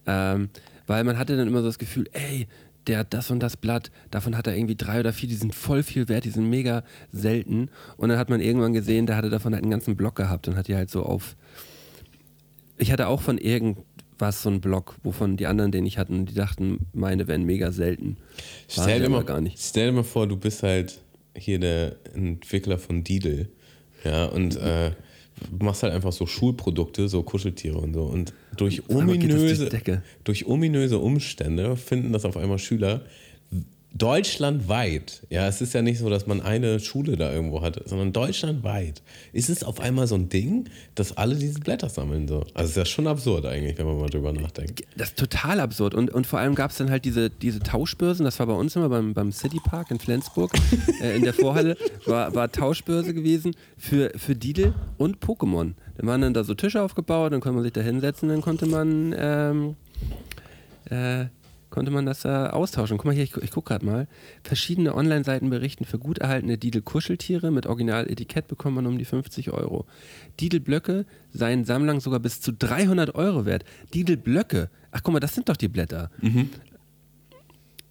[0.05, 0.49] Ähm,
[0.87, 2.47] weil man hatte dann immer so das Gefühl, ey,
[2.87, 5.55] der hat das und das Blatt, davon hat er irgendwie drei oder vier, die sind
[5.55, 7.69] voll viel wert, die sind mega selten.
[7.97, 10.55] Und dann hat man irgendwann gesehen, der hatte davon halt einen ganzen Block gehabt und
[10.55, 11.35] hat die halt so auf.
[12.77, 16.33] Ich hatte auch von irgendwas so einen Block, wovon die anderen den ich hatten, die
[16.33, 18.17] dachten, meine wären mega selten.
[18.75, 19.57] Waren Stell dir, mal, gar nicht.
[19.59, 20.99] stell dir mal vor, du bist halt
[21.37, 23.49] hier der Entwickler von Didel.
[24.03, 24.91] Ja, und äh,
[25.59, 28.03] machst halt einfach so Schulprodukte, so Kuscheltiere und so.
[28.03, 30.03] Und durch durch ominöse, Decke.
[30.23, 33.01] durch ominöse Umstände finden das auf einmal Schüler
[33.95, 35.25] deutschlandweit.
[35.29, 39.01] Ja, es ist ja nicht so, dass man eine Schule da irgendwo hatte, sondern deutschlandweit
[39.31, 42.27] ist es auf einmal so ein Ding, dass alle diese Blätter sammeln.
[42.27, 42.45] So.
[42.53, 44.83] Also ist ja schon absurd eigentlich, wenn man mal drüber nachdenkt.
[44.97, 45.95] Das ist total absurd.
[45.95, 48.75] Und, und vor allem gab es dann halt diese, diese Tauschbörsen, das war bei uns
[48.75, 50.51] immer beim, beim City Park in Flensburg,
[51.01, 55.73] äh, in der Vorhalle, war, war Tauschbörse gewesen für, für Didel und Pokémon.
[55.97, 58.65] Dann waren dann da so Tische aufgebaut, dann konnte man sich da hinsetzen, dann konnte
[58.65, 59.75] man, ähm,
[60.89, 61.27] äh,
[61.75, 62.97] konnte man das äh, austauschen.
[62.97, 64.07] Guck mal hier, ich, ich gucke gerade mal.
[64.43, 69.85] Verschiedene Online-Seiten berichten, für gut erhaltene Didel-Kuscheltiere mit Original-Etikett bekommt man um die 50 Euro.
[70.39, 73.63] Didel-Blöcke seien Sammlern sogar bis zu 300 Euro wert.
[73.93, 76.09] Didel-Blöcke, ach guck mal, das sind doch die Blätter.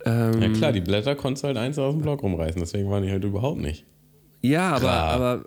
[0.06, 3.02] Ähm, Ja klar, die Blätter konntest du halt eins aus dem Block rumreißen, deswegen waren
[3.04, 3.84] die halt überhaupt nicht.
[4.42, 5.08] Ja, aber, Klar.
[5.10, 5.44] aber,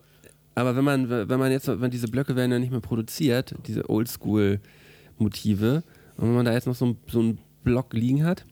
[0.56, 3.90] aber wenn man, wenn man jetzt, wenn diese Blöcke werden ja nicht mehr produziert, diese
[3.90, 5.84] Oldschool-Motive,
[6.18, 7.38] und wenn man da jetzt noch so, ein- so einen
[7.68, 8.46] Block liegen hat,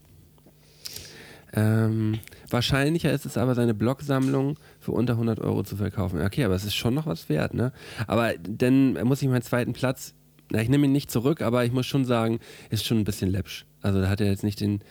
[1.53, 6.21] ähm, wahrscheinlicher ist es aber, seine Blocksammlung für unter 100 Euro zu verkaufen.
[6.21, 7.71] Okay, aber es ist schon noch was wert, ne?
[8.07, 10.13] Aber dann muss ich meinen zweiten Platz,
[10.51, 13.29] na, ich nehme ihn nicht zurück, aber ich muss schon sagen, ist schon ein bisschen
[13.31, 13.65] läppsch.
[13.81, 14.81] Also da hat er jetzt nicht den,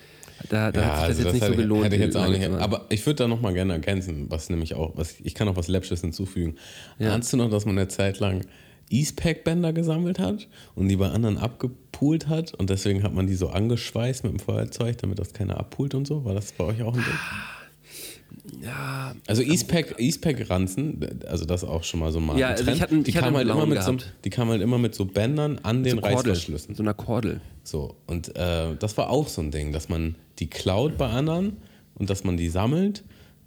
[0.48, 1.84] da, da hat sich das jetzt nicht so ich- gelohnt.
[1.84, 2.48] hätte ich jetzt auch nicht.
[2.48, 5.68] Aber ich würde da nochmal gerne ergänzen, was nämlich auch, was, ich kann auch was
[5.68, 6.56] Läppsches hinzufügen.
[6.98, 8.46] Ahnst du noch, dass man eine Zeit lang
[8.90, 13.48] Eastpack-Bänder gesammelt hat und die bei anderen abgepult hat und deswegen hat man die so
[13.48, 16.24] angeschweißt mit dem Feuerzeug, damit das keiner abpult und so?
[16.24, 18.62] War das bei euch auch ein Ding?
[18.62, 22.38] Ja, Also Eastpack, Eastpack Ranzen, also das auch schon mal so mal.
[22.38, 24.62] Ja, also ich hatte- die ich kamen halt einen immer mit so, die kamen halt
[24.62, 26.74] immer mit so Bändern an den so Reißverschlüssen.
[26.74, 27.40] so einer Kordel.
[27.62, 31.56] So, und äh, das war auch so ein Ding, dass man die klaut bei anderen
[31.94, 33.04] und dass man die sammelt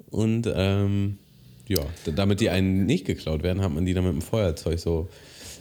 [0.10, 1.18] und ähm,
[1.68, 1.82] ja,
[2.16, 5.10] damit die einen nicht geklaut werden, hat man die dann mit dem Feuerzeug so,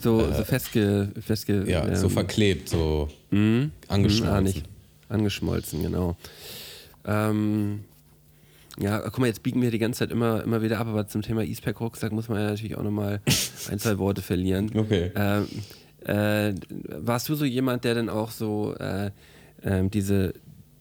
[0.01, 4.29] So, so festge, festge Äh, ja, so ähm, verklebt, so Mhm, angeschmolzen.
[4.37, 4.62] ah, nicht.
[5.09, 6.16] Angeschmolzen, genau.
[7.05, 7.81] Ähm,
[8.79, 11.23] ja, guck mal, jetzt biegen wir die ganze Zeit immer, immer wieder ab, aber zum
[11.23, 13.21] Thema Eastpack-Rucksack muss man ja natürlich auch nochmal
[13.71, 14.71] ein, zwei Worte verlieren.
[14.77, 15.11] Okay.
[15.14, 15.47] Ähm,
[16.05, 16.55] äh,
[17.01, 19.11] warst du so jemand, der dann auch so äh,
[19.64, 20.35] ähm, diese,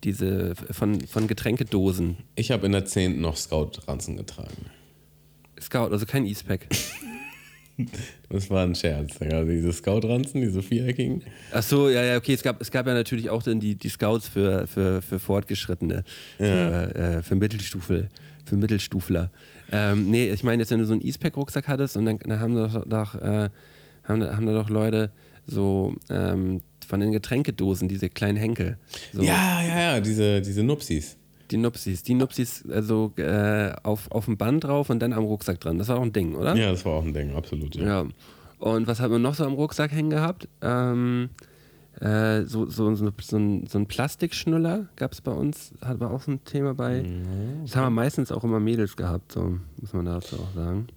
[0.03, 3.21] diese von, von Getränkedosen, Ich habe in der 10.
[3.21, 4.65] noch Scout-Ranzen getragen.
[5.61, 6.67] Scout, also kein Eastpack.
[8.29, 9.19] Das war ein Scherz.
[9.19, 11.23] Ja, diese Scout-Ranzen, diese viereckigen.
[11.51, 12.33] Ach so, ja, ja, okay.
[12.33, 16.05] Es gab, es gab ja natürlich auch dann die, die Scouts für, für, für Fortgeschrittene,
[16.37, 18.07] für, äh, für Mittelstufe,
[18.45, 19.29] für Mittelstufler.
[19.73, 22.55] Ähm, nee, ich meine jetzt, wenn du so einen Eastpack-Rucksack hattest und dann, dann haben
[22.55, 23.49] da doch, doch, äh,
[24.05, 25.11] haben, da- haben da doch Leute
[25.45, 28.77] so ähm, von den Getränkedosen, diese kleinen Henkel.
[29.11, 31.17] So, Ja, ja, ja, diese, diese Nupsis.
[31.51, 32.03] Die Nupsis.
[32.03, 35.77] Die Nupsis also äh, auf, auf dem Band drauf und dann am Rucksack dran.
[35.77, 36.55] Das war auch ein Ding, oder?
[36.55, 37.75] Ja, das war auch ein Ding, absolut.
[37.75, 38.03] Ja.
[38.03, 38.05] Ja.
[38.59, 40.47] Und was haben wir noch so am Rucksack hängen gehabt?
[40.61, 41.29] Ähm,
[41.99, 46.11] äh, so, so, so, so, ein, so ein Plastikschnuller gab es bei uns, hat war
[46.11, 47.05] auch so ein Thema bei.
[47.63, 50.87] Das haben wir meistens auch immer Mädels gehabt, so muss man dazu auch sagen.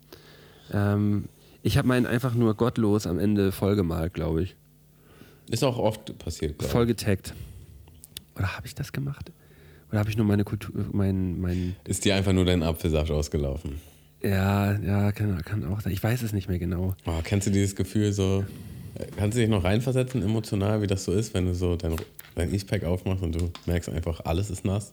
[0.73, 1.29] Ähm,
[1.63, 4.57] ich habe meinen einfach nur gottlos am Ende vollgemalt, glaube ich.
[5.51, 7.35] Ist auch oft passiert, glaube Voll getaggt.
[8.37, 9.33] Oder habe ich das gemacht?
[9.91, 11.91] Oder habe ich nur meine Kultur, mein, mein, ich.
[11.91, 13.81] Ist dir einfach nur dein Apfelsaft ausgelaufen?
[14.23, 15.93] ja, ja, kann, kann auch sein.
[15.93, 16.95] Ich weiß es nicht mehr genau.
[17.07, 18.45] Oh, kennst du dieses Gefühl so,
[18.95, 21.97] äh, kannst du dich noch reinversetzen emotional, wie das so ist, wenn du so dein,
[22.35, 24.93] dein Eastpack aufmachst und du merkst einfach, alles ist nass,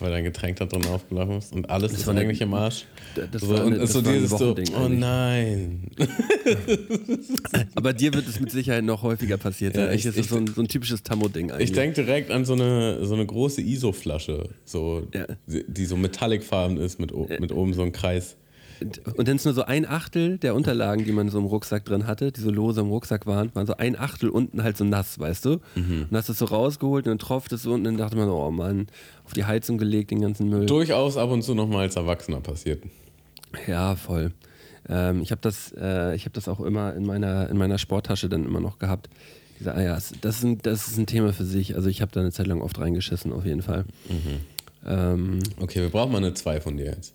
[0.00, 2.86] weil dein Getränk da drin aufgelaufen ist und alles ist war eine- eigentlich im Arsch.
[3.14, 4.98] das so, war und eine- das so war ein dieses so, oh eigentlich.
[4.98, 5.90] nein.
[7.74, 9.84] Aber dir wird es mit Sicherheit noch häufiger passiert sein.
[9.84, 11.70] Ja, Eigentlich ich- ist das ich- so ein, so ein typisches Tammo-Ding eigentlich.
[11.70, 15.26] Ich denke direkt an so eine, so eine große ISO-Flasche, so, Ja.
[15.46, 18.36] die, so metallicfarben ist, mit, mit oben so einem Kreis.
[19.16, 22.06] Und dann ist nur so ein Achtel der Unterlagen, die man so im Rucksack drin
[22.06, 25.18] hatte, die so lose im Rucksack waren, waren so ein Achtel unten halt so nass,
[25.18, 25.60] weißt du?
[25.74, 26.06] Mhm.
[26.10, 28.26] Und hast es so rausgeholt und dann tropft es so unten und dann dachte man
[28.26, 28.86] so, oh Mann,
[29.24, 30.66] auf die Heizung gelegt, den ganzen Müll.
[30.66, 32.82] Durchaus ab und zu noch mal als Erwachsener passiert.
[33.66, 34.32] Ja, voll.
[34.88, 38.28] Ähm, ich habe das, äh, ich hab das auch immer in meiner, in meiner Sporttasche
[38.28, 39.08] dann immer noch gehabt.
[39.58, 40.14] Diese Eiers.
[40.22, 41.76] Das ist ein, das ist ein Thema für sich.
[41.76, 43.84] Also ich habe da eine Zeit lang oft reingeschissen, auf jeden Fall.
[44.86, 47.14] Ähm, Okay, wir brauchen mal eine 2 von dir jetzt.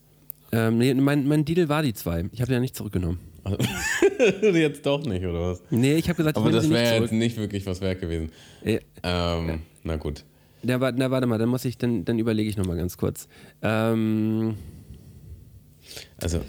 [0.52, 2.26] Ähm, nee, mein, mein Deal war die zwei.
[2.32, 3.20] Ich habe ja nicht zurückgenommen.
[4.42, 5.62] jetzt doch nicht, oder was?
[5.70, 8.32] Nee, ich habe gesagt, ich Aber das wäre jetzt nicht wirklich was wert gewesen.
[8.64, 10.24] Äh, Ähm, Na gut.
[10.64, 13.28] Na, na, warte mal, dann muss ich, dann, dann überlege ich nochmal ganz kurz.
[13.62, 14.56] Ähm,
[16.18, 16.40] Also,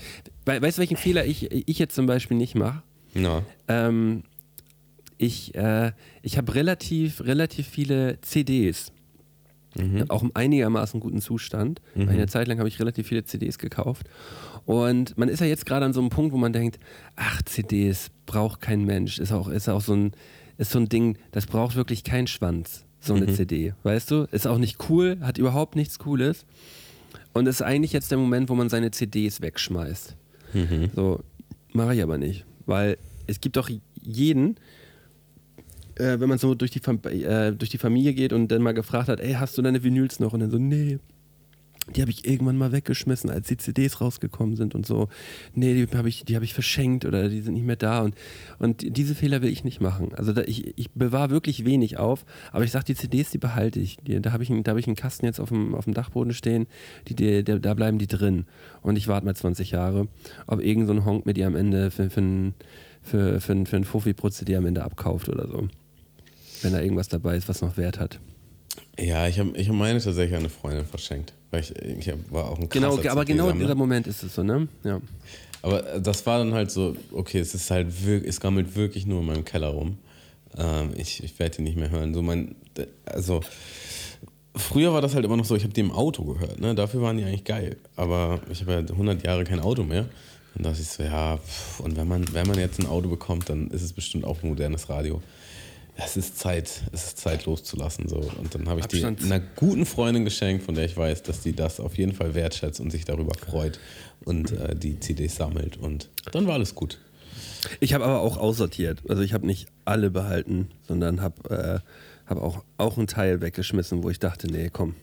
[0.46, 2.82] we weißt du, welchen Fehler ich, ich jetzt zum Beispiel nicht mache?
[3.14, 3.42] na.
[3.68, 4.22] Ähm,
[5.18, 8.92] ich äh, ich habe relativ, relativ viele CDs.
[10.08, 11.80] Auch im einigermaßen guten Zustand.
[11.94, 14.06] Eine Zeit lang habe ich relativ viele CDs gekauft.
[14.64, 16.78] Und man ist ja jetzt gerade an so einem Punkt, wo man denkt,
[17.14, 19.18] ach, CDs braucht kein Mensch.
[19.18, 20.12] Ist auch, ist auch so ein,
[20.58, 23.74] ist so ein Ding, das braucht wirklich keinen Schwanz, so eine CD.
[23.82, 24.26] Weißt du?
[24.32, 26.46] Ist auch nicht cool, hat überhaupt nichts Cooles.
[27.32, 30.16] Und ist eigentlich jetzt der Moment, wo man seine CDs wegschmeißt.
[30.94, 31.20] So,
[31.72, 32.44] mache ich aber nicht.
[32.64, 33.70] Weil es gibt doch
[34.02, 34.56] jeden,
[35.96, 39.08] äh, wenn man so durch die, äh, durch die Familie geht und dann mal gefragt
[39.08, 40.32] hat, ey, hast du deine Vinyls noch?
[40.32, 40.98] Und dann so, nee.
[41.94, 45.08] Die habe ich irgendwann mal weggeschmissen, als die CDs rausgekommen sind und so.
[45.54, 48.00] Nee, die habe ich, die hab ich verschenkt oder die sind nicht mehr da.
[48.02, 48.16] Und,
[48.58, 50.12] und diese Fehler will ich nicht machen.
[50.16, 53.78] Also da, ich, ich bewahre wirklich wenig auf, aber ich sage, die CDs, die behalte
[53.78, 53.98] ich.
[53.98, 56.66] Die, da habe ich, hab ich einen Kasten jetzt auf dem, auf dem Dachboden stehen,
[57.06, 58.46] die, die, der, da bleiben die drin.
[58.82, 60.08] Und ich warte mal 20 Jahre,
[60.48, 62.54] ob irgend so ein Honk mir die am Ende für, für, einen-
[63.00, 65.68] für, für, einen- für einen Fuffi pro CD am Ende abkauft oder so.
[66.62, 68.18] Wenn da irgendwas dabei ist, was noch Wert hat.
[68.98, 71.32] Ja, ich habe ich hab meine tatsächlich an eine Freundin verschenkt.
[71.50, 73.54] Weil ich, ich war auch ein Genau, aber genau CD-Sammler.
[73.54, 74.68] dieser Moment ist es so, ne?
[74.84, 75.00] Ja.
[75.62, 79.20] Aber das war dann halt so, okay, es ist halt wirklich, es gammelt wirklich nur
[79.20, 79.98] in meinem Keller rum.
[80.56, 82.14] Ähm, ich ich werde die nicht mehr hören.
[82.14, 82.56] So mein,
[83.04, 83.40] also
[84.54, 86.74] früher war das halt immer noch so, ich habe die im Auto gehört, ne?
[86.74, 87.76] Dafür waren die eigentlich geil.
[87.96, 90.06] Aber ich habe ja 100 Jahre kein Auto mehr.
[90.54, 93.08] Und da dachte ich so, ja, pff, und wenn man, wenn man jetzt ein Auto
[93.08, 95.20] bekommt, dann ist es bestimmt auch ein modernes Radio.
[95.98, 98.08] Es ist Zeit, es ist Zeit loszulassen.
[98.08, 98.16] So.
[98.38, 101.54] Und dann habe ich die einer guten Freundin geschenkt, von der ich weiß, dass die
[101.54, 103.80] das auf jeden Fall wertschätzt und sich darüber freut
[104.24, 105.78] und äh, die CDs sammelt.
[105.78, 106.98] Und dann war alles gut.
[107.80, 109.02] Ich habe aber auch aussortiert.
[109.08, 114.02] Also ich habe nicht alle behalten, sondern habe äh, hab auch, auch einen Teil weggeschmissen,
[114.02, 114.94] wo ich dachte, nee, komm,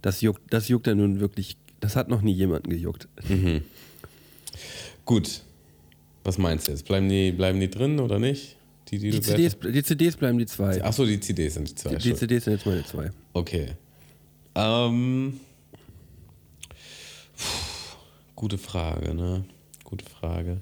[0.00, 3.08] das juckt, das juckt ja nun wirklich Das hat noch nie jemanden gejuckt.
[5.04, 5.42] Gut.
[6.22, 6.84] Was meinst du jetzt?
[6.84, 8.56] Bleiben die, bleiben die drin oder nicht?
[8.90, 10.82] Die, die, Die CDs, die CDs bleiben die zwei.
[10.82, 11.94] Achso, die CDs sind die zwei.
[11.94, 12.14] Die.
[12.14, 13.10] CDs sind jetzt meine zwei.
[13.32, 13.68] Okay.
[14.56, 15.38] Ähm,
[17.36, 17.96] puh,
[18.34, 19.44] gute Frage, ne?
[19.84, 20.60] Gute Frage.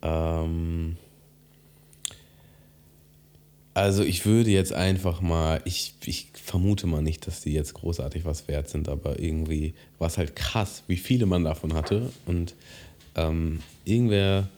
[0.00, 0.96] Ähm,
[3.74, 8.24] also ich würde jetzt einfach mal, ich, ich vermute mal nicht, dass die jetzt großartig
[8.24, 12.10] was wert sind, aber irgendwie war es halt krass, wie viele man davon hatte.
[12.24, 12.54] Und
[13.14, 14.48] ähm, irgendwer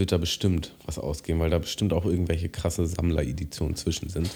[0.00, 4.28] wird da bestimmt was ausgeben, weil da bestimmt auch irgendwelche krasse Sammlereditionen zwischen sind.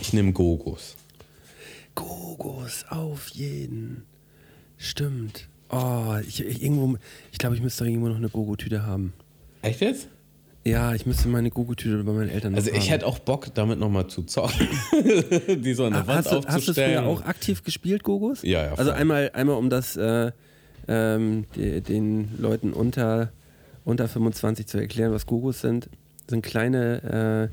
[0.00, 0.94] Ich nehme Gogos.
[1.96, 4.04] Gogos, auf jeden.
[4.76, 5.48] Stimmt.
[5.70, 6.96] Oh, ich, ich, irgendwo,
[7.32, 9.12] ich glaube, ich müsste doch irgendwo noch eine Gogo-Tüte haben.
[9.62, 10.08] Echt jetzt?
[10.64, 12.86] Ja, ich müsste meine Gogo-Tüte bei meinen Eltern Also ich haben.
[12.88, 14.68] hätte auch Bock, damit nochmal zu zocken.
[15.62, 16.98] die so an der Ah, Wand hast, du, hast du aufzustellen.
[16.98, 18.42] früher auch aktiv gespielt, Gogos?
[18.42, 20.30] Ja, ja, Also einmal, einmal um das äh,
[20.86, 23.32] ähm, die, den Leuten unter,
[23.88, 25.88] unter 25 zu erklären, was Gogos sind.
[26.28, 27.50] Sind kleine,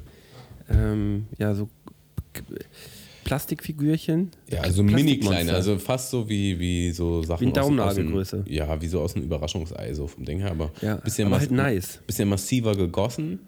[0.70, 1.70] äh, ähm, ja, so
[3.24, 4.32] Plastikfigürchen.
[4.52, 8.44] ja, also mini kleine, also fast so wie, wie so Sachen Wie Daumennagelgröße.
[8.50, 11.52] Ja, wie so aus einem Überraschungsei, so vom Ding her, aber Ja, bisschen, aber halt
[11.52, 12.02] nice.
[12.06, 13.40] bisschen massiver gegossen.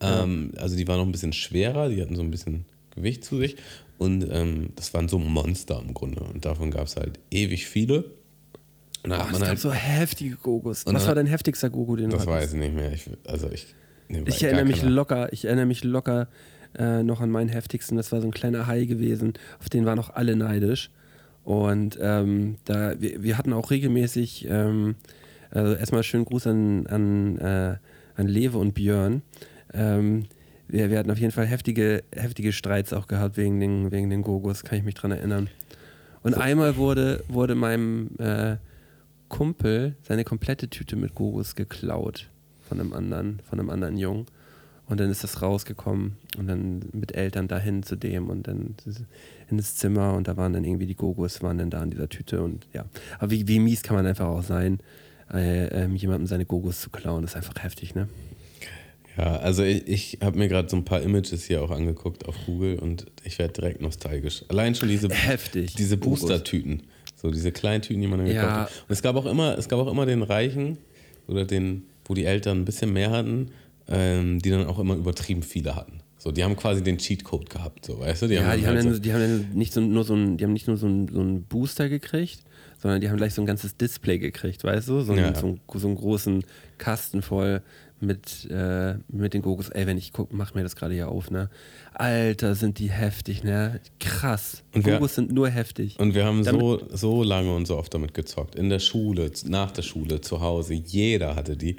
[0.00, 2.64] Ähm, also die waren noch ein bisschen schwerer, die hatten so ein bisschen
[2.96, 3.56] Gewicht zu sich.
[3.96, 6.24] Und ähm, das waren so Monster im Grunde.
[6.24, 8.04] Und davon gab es halt ewig viele.
[9.04, 10.82] Und da Oh, hat es man gab halt, so heftige Gogos.
[10.84, 12.90] Und Was dann- war dein heftigster Gogo, den du das weiß ich nicht mehr.
[12.92, 13.74] Ich, also ich,
[14.08, 16.26] nee, Ich erinnere mich keine- locker, ich erinnere mich locker
[16.76, 17.96] äh, noch an meinen heftigsten.
[17.96, 20.90] Das war so ein kleiner Hai gewesen, auf den waren auch alle neidisch.
[21.44, 24.94] Und ähm, da, wir, wir hatten auch regelmäßig, ähm,
[25.50, 27.76] also erstmal schönen Gruß an, an, äh,
[28.16, 29.20] an Lewe und Björn.
[29.74, 30.24] Ähm,
[30.66, 34.22] wir, wir hatten auf jeden Fall heftige, heftige Streits auch gehabt wegen den, wegen den
[34.22, 35.50] Gogos, kann ich mich dran erinnern.
[36.22, 38.56] Und einmal wurde, wurde meinem äh,
[39.28, 42.28] Kumpel seine komplette Tüte mit Gogos geklaut
[42.62, 44.26] von einem anderen, von einem anderen Jungen.
[44.86, 48.74] Und dann ist das rausgekommen und dann mit Eltern dahin zu dem und dann
[49.48, 52.10] in das Zimmer und da waren dann irgendwie die Gogos, waren dann da in dieser
[52.10, 52.84] Tüte und ja.
[53.18, 54.80] Aber wie, wie mies kann man einfach auch sein,
[55.32, 58.08] äh, ähm, jemandem seine Gogos zu klauen, das ist einfach heftig, ne?
[59.16, 62.34] Ja, also ich, ich habe mir gerade so ein paar Images hier auch angeguckt auf
[62.46, 64.44] Google und ich werde direkt nostalgisch.
[64.48, 65.74] Allein schon diese, Heftig.
[65.76, 65.96] diese.
[65.96, 66.82] Booster-Tüten.
[67.24, 68.34] So diese kleinen Tüten, die man dann Ja.
[68.34, 68.70] gekauft hat.
[68.86, 70.76] Und es gab auch immer, es gab auch immer den Reichen
[71.26, 73.48] oder den, wo die Eltern ein bisschen mehr hatten,
[73.88, 76.00] ähm, die dann auch immer übertrieben viele hatten.
[76.18, 78.26] So, die haben quasi den Cheatcode gehabt, so, weißt du?
[78.26, 80.36] ja, dann die haben, halt dann, so- die haben dann nicht so, nur so ein,
[80.36, 82.40] die haben nicht nur so ein, so ein Booster gekriegt,
[82.78, 85.00] sondern die haben gleich so ein ganzes Display gekriegt, weißt du?
[85.00, 85.34] So, Ja, ja.
[85.34, 86.44] so, einen, so einen großen
[86.76, 87.62] Kasten voll
[88.06, 89.68] mit, äh, mit den Gogos.
[89.70, 91.50] Ey, wenn ich guck, mach mir das gerade hier auf, ne?
[91.92, 93.80] Alter, sind die heftig, ne?
[94.00, 94.62] Krass.
[94.74, 95.98] Und wir- Gogos sind nur heftig.
[95.98, 98.54] Und wir haben Damit- so, so lange und so oft damit gezockt.
[98.54, 100.74] In der Schule, nach der Schule, zu Hause.
[100.74, 101.76] Jeder hatte die.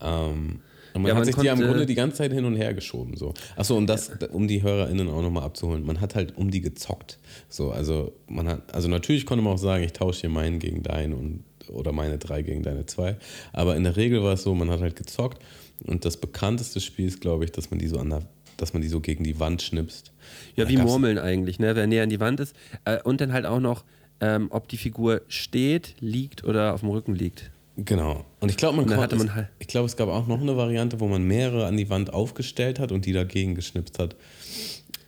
[0.00, 0.60] Ähm,
[0.92, 2.54] und man Ja, hat man sich die am konnte- Grunde die ganze Zeit hin und
[2.56, 3.16] her geschoben.
[3.16, 3.34] So.
[3.56, 7.18] Achso, und das, um die HörerInnen auch nochmal abzuholen, man hat halt um die gezockt.
[7.48, 10.82] So, also man hat, also natürlich konnte man auch sagen, ich tausche hier meinen gegen
[10.84, 13.16] deinen und oder meine drei gegen deine zwei.
[13.52, 15.42] Aber in der Regel war es so, man hat halt gezockt.
[15.86, 18.22] Und das bekannteste Spiel ist, glaube ich, dass man die so an der,
[18.56, 20.12] dass man die so gegen die Wand schnipst.
[20.56, 21.74] Ja, Da wie Murmeln eigentlich, ne?
[21.76, 22.54] Wer näher an die Wand ist.
[22.84, 23.84] Äh, und dann halt auch noch,
[24.20, 27.50] ähm, ob die Figur steht, liegt oder auf dem Rücken liegt.
[27.76, 28.24] Genau.
[28.38, 31.08] Und ich glaube, man, man halt- ich glaube, es gab auch noch eine Variante, wo
[31.08, 34.14] man mehrere an die Wand aufgestellt hat und die dagegen geschnipst hat.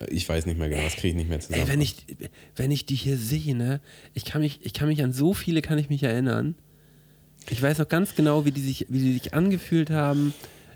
[0.08, 1.62] Ich weiß nicht mehr genau, das kriege ich nicht mehr zusammen.
[1.62, 1.96] Ey, wenn ich,
[2.54, 3.80] wenn ich die hier sehe, ne,
[4.14, 6.54] ich kann mich, ich kann mich an so viele kann ich mich erinnern.
[7.48, 10.34] Ich weiß noch ganz genau, wie die sich, wie die sich angefühlt haben,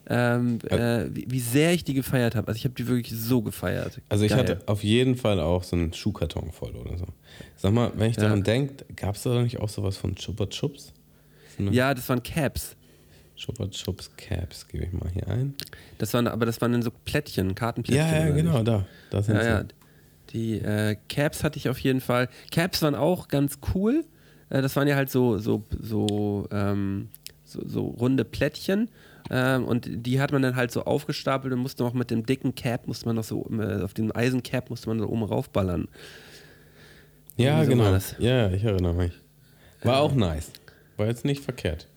[0.09, 2.48] ähm, äh, wie, wie sehr ich die gefeiert habe.
[2.48, 4.00] Also ich habe die wirklich so gefeiert.
[4.09, 4.38] also ich Geil.
[4.40, 7.06] hatte auf jeden Fall auch so einen Schuhkarton voll oder so.
[7.56, 8.22] Sag mal, wenn ich Ja.
[8.22, 10.92] daran denke, gab es da nicht auch sowas von Chupa Chups?
[11.59, 12.74] Ja, das waren Caps.
[13.40, 15.55] Chupa Chups Caps, gebe ich mal hier ein.
[15.96, 18.07] Das waren, aber das waren dann so Plättchen, Kartenplättchen.
[18.07, 18.68] Ja, ja, genau, nicht?
[18.68, 18.85] da.
[19.09, 19.48] Da sind Ja, sie.
[19.48, 19.64] ja.
[20.33, 22.29] Die äh, Caps hatte ich auf jeden Fall.
[22.50, 24.05] Caps waren auch ganz cool.
[24.50, 27.09] Äh, das waren ja halt so, so, so, ähm,
[27.44, 28.90] so, so runde Plättchen.
[29.31, 32.55] Ähm, und die hat man dann halt so aufgestapelt und musste auch mit dem dicken
[32.55, 35.88] Cap, musste man noch so, äh, auf dem Eisencap musste man da oben raufballern.
[37.37, 37.96] Ja, so genau.
[38.18, 39.12] Ja, ich erinnere mich.
[39.83, 40.53] War auch nice.
[40.98, 41.88] War jetzt nicht verkehrt.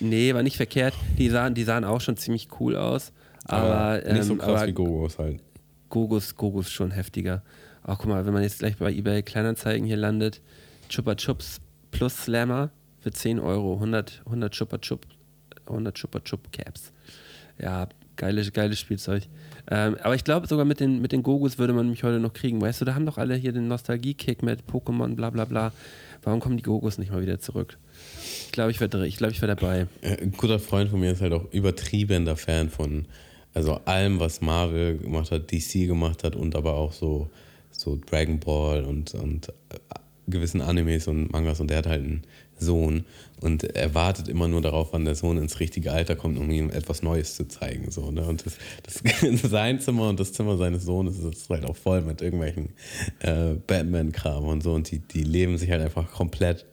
[0.00, 0.94] Nee, war nicht verkehrt.
[1.18, 3.12] Die sahen, die sahen auch schon ziemlich cool aus.
[3.44, 5.42] Aber, nicht so ähm, krass aber wie Gogos halt.
[5.88, 7.42] Gogos, Gogos schon heftiger.
[7.82, 10.40] Auch guck mal, wenn man jetzt gleich bei eBay Kleinanzeigen hier landet,
[10.88, 15.06] Chupa Chups plus Slammer für 10 Euro, 100, 100 Chupa Chup,
[15.66, 16.92] 100 Chupa Chup Caps.
[17.58, 19.24] Ja, Geiles, geiles Spielzeug.
[19.70, 22.32] Ähm, aber ich glaube, sogar mit den, mit den Gogus würde man mich heute noch
[22.32, 22.60] kriegen.
[22.60, 25.72] Weißt du, da haben doch alle hier den Nostalgie-Kick mit Pokémon, bla bla bla.
[26.22, 27.78] Warum kommen die Gogus nicht mal wieder zurück?
[28.46, 29.86] Ich glaube, ich wäre ich glaub, ich wär dabei.
[30.00, 33.06] Äh, Ein guter Freund von mir ist halt auch übertriebener Fan von
[33.54, 37.30] also allem, was Marvel gemacht hat, DC gemacht hat und aber auch so,
[37.70, 39.78] so Dragon Ball und, und äh,
[40.26, 42.22] gewissen Animes und Mangas und der hat halt einen
[42.58, 43.04] Sohn
[43.40, 46.70] und er wartet immer nur darauf, wann der Sohn ins richtige Alter kommt, um ihm
[46.70, 47.90] etwas Neues zu zeigen.
[47.90, 48.24] So, ne?
[48.24, 52.22] Und das, das, sein Zimmer und das Zimmer seines Sohnes ist halt auch voll mit
[52.22, 52.70] irgendwelchen
[53.20, 56.64] äh, Batman-Kram und so und die, die leben sich halt einfach komplett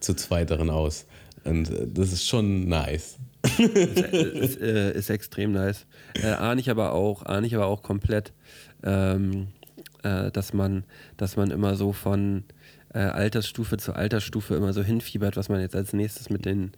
[0.00, 1.06] zu zweit darin aus.
[1.44, 3.18] Und äh, das ist schon nice.
[3.58, 5.86] ist, äh, ist extrem nice.
[6.14, 8.32] Äh, ahne ich aber auch, ahne ich aber auch komplett,
[8.82, 9.48] ähm,
[10.02, 10.84] äh, dass man,
[11.16, 12.44] dass man immer so von
[12.96, 16.72] äh, Altersstufe zu Altersstufe immer so hinfiebert, was man jetzt als nächstes mit den,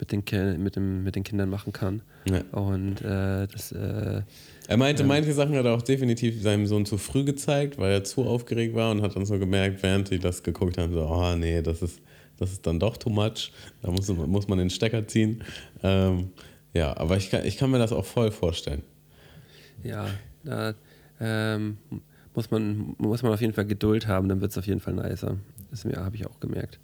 [0.00, 2.00] mit den, mit dem, mit den Kindern machen kann.
[2.24, 2.40] Ja.
[2.58, 4.22] Und äh, das, äh,
[4.66, 8.02] Er meinte, manche Sachen hat er auch definitiv seinem Sohn zu früh gezeigt, weil er
[8.02, 11.36] zu aufgeregt war und hat dann so gemerkt, während die das geguckt haben, so, oh
[11.36, 12.00] nee, das ist,
[12.38, 13.52] das ist dann doch too much.
[13.82, 15.44] Da muss, muss man den Stecker ziehen.
[15.82, 16.30] Ähm,
[16.72, 18.82] ja, aber ich kann, ich kann mir das auch voll vorstellen.
[19.82, 20.06] ja,
[20.44, 20.72] da
[21.20, 21.76] ähm,
[22.34, 24.94] muss, man, muss man auf jeden Fall Geduld haben, dann wird es auf jeden Fall
[24.94, 25.36] nicer.
[25.70, 26.78] Das habe ich auch gemerkt.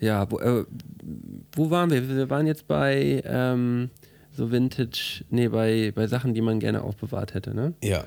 [0.00, 0.64] Ja, wo, äh,
[1.54, 2.06] wo waren wir?
[2.08, 3.90] Wir waren jetzt bei ähm,
[4.32, 7.72] so Vintage, nee, bei, bei Sachen, die man gerne aufbewahrt hätte, ne?
[7.82, 8.04] Ja.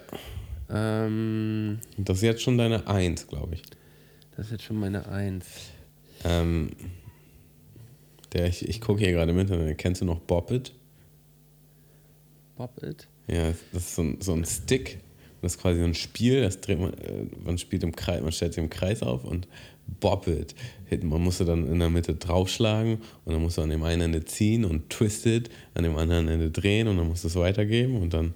[0.69, 3.63] Ähm, Das ist jetzt schon deine Eins, glaube ich.
[4.37, 5.47] das ist jetzt schon meine Eins.
[6.23, 6.69] Ähm,
[8.33, 9.77] der, ich ich gucke hier gerade im Internet.
[9.79, 10.73] Kennst du noch Bobbit?
[12.55, 13.07] Bob It?
[13.27, 14.99] Ja, das ist so ein, so ein Stick.
[15.41, 18.31] Das ist quasi so ein Spiel, das dreht man, äh, man spielt im Kreis, man
[18.31, 19.47] stellt sich im Kreis auf und
[19.99, 20.55] bobbit.
[21.03, 24.25] Man musste dann in der Mitte draufschlagen und dann musst du an dem einen Ende
[24.25, 28.13] ziehen und twisted, an dem anderen Ende drehen und dann musst du es weitergeben und
[28.13, 28.33] dann,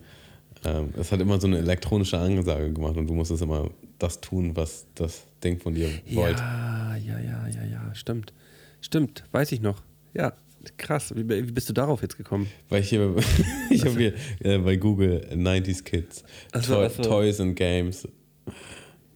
[0.65, 4.55] ähm, es hat immer so eine elektronische Ansage gemacht und du musstest immer das tun,
[4.55, 6.41] was das Ding von dir wollte.
[6.41, 8.33] Ja, ja, ja, ja, ja, stimmt.
[8.81, 9.81] Stimmt, weiß ich noch.
[10.13, 10.33] Ja,
[10.77, 11.13] krass.
[11.15, 12.47] Wie, wie bist du darauf jetzt gekommen?
[12.69, 13.15] Weil ich hier,
[13.69, 17.03] ich habe hier äh, bei Google 90s Kids, Ach so, Toy, ach so.
[17.03, 18.07] Toys and Games.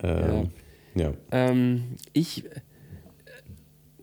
[0.02, 0.50] Ähm,
[0.96, 1.14] ja.
[1.32, 2.44] Ähm, ich.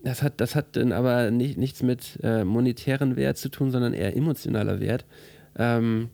[0.03, 3.93] Das hat, das hat dann aber nicht, nichts mit äh, monetären Wert zu tun, sondern
[3.93, 5.03] eher emotionaler Wert.
[5.57, 6.09] Ähm,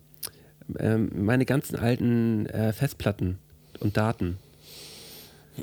[0.80, 3.38] ähm, meine ganzen alten äh, Festplatten
[3.80, 4.38] und Daten.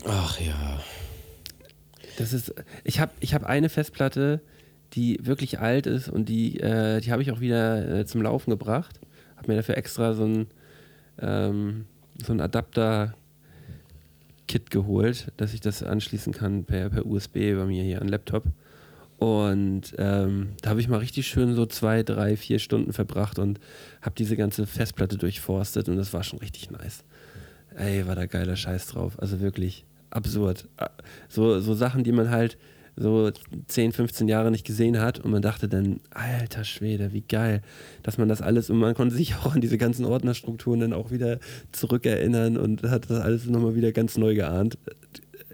[0.05, 0.83] Ach ja.
[2.19, 2.53] Das ist,
[2.85, 4.41] ich habe ich hab eine Festplatte,
[4.95, 8.51] die wirklich alt ist und die, äh, die habe ich auch wieder äh, zum Laufen
[8.51, 8.99] gebracht.
[9.37, 10.47] Habe mir dafür extra so ein,
[11.21, 11.85] ähm,
[12.25, 13.15] so ein Adapter-Kit
[14.71, 18.45] geholt, dass ich das anschließen kann per, per USB bei mir hier an Laptop.
[19.19, 23.59] Und ähm, da habe ich mal richtig schön so zwei, drei, vier Stunden verbracht und
[24.01, 27.03] habe diese ganze Festplatte durchforstet und das war schon richtig nice.
[27.75, 29.21] Ey, war da geiler Scheiß drauf.
[29.21, 30.69] Also wirklich absurd.
[30.77, 30.91] Ah,
[31.29, 32.59] So, so Sachen, die man halt
[33.01, 33.31] so
[33.69, 37.63] 10, 15 Jahre nicht gesehen hat und man dachte dann, alter Schwede, wie geil,
[38.03, 41.11] dass man das alles und man konnte sich auch an diese ganzen Ordnerstrukturen dann auch
[41.11, 41.39] wieder
[41.73, 44.79] zurückerinnern und hat das alles nochmal wieder ganz neu geahnt.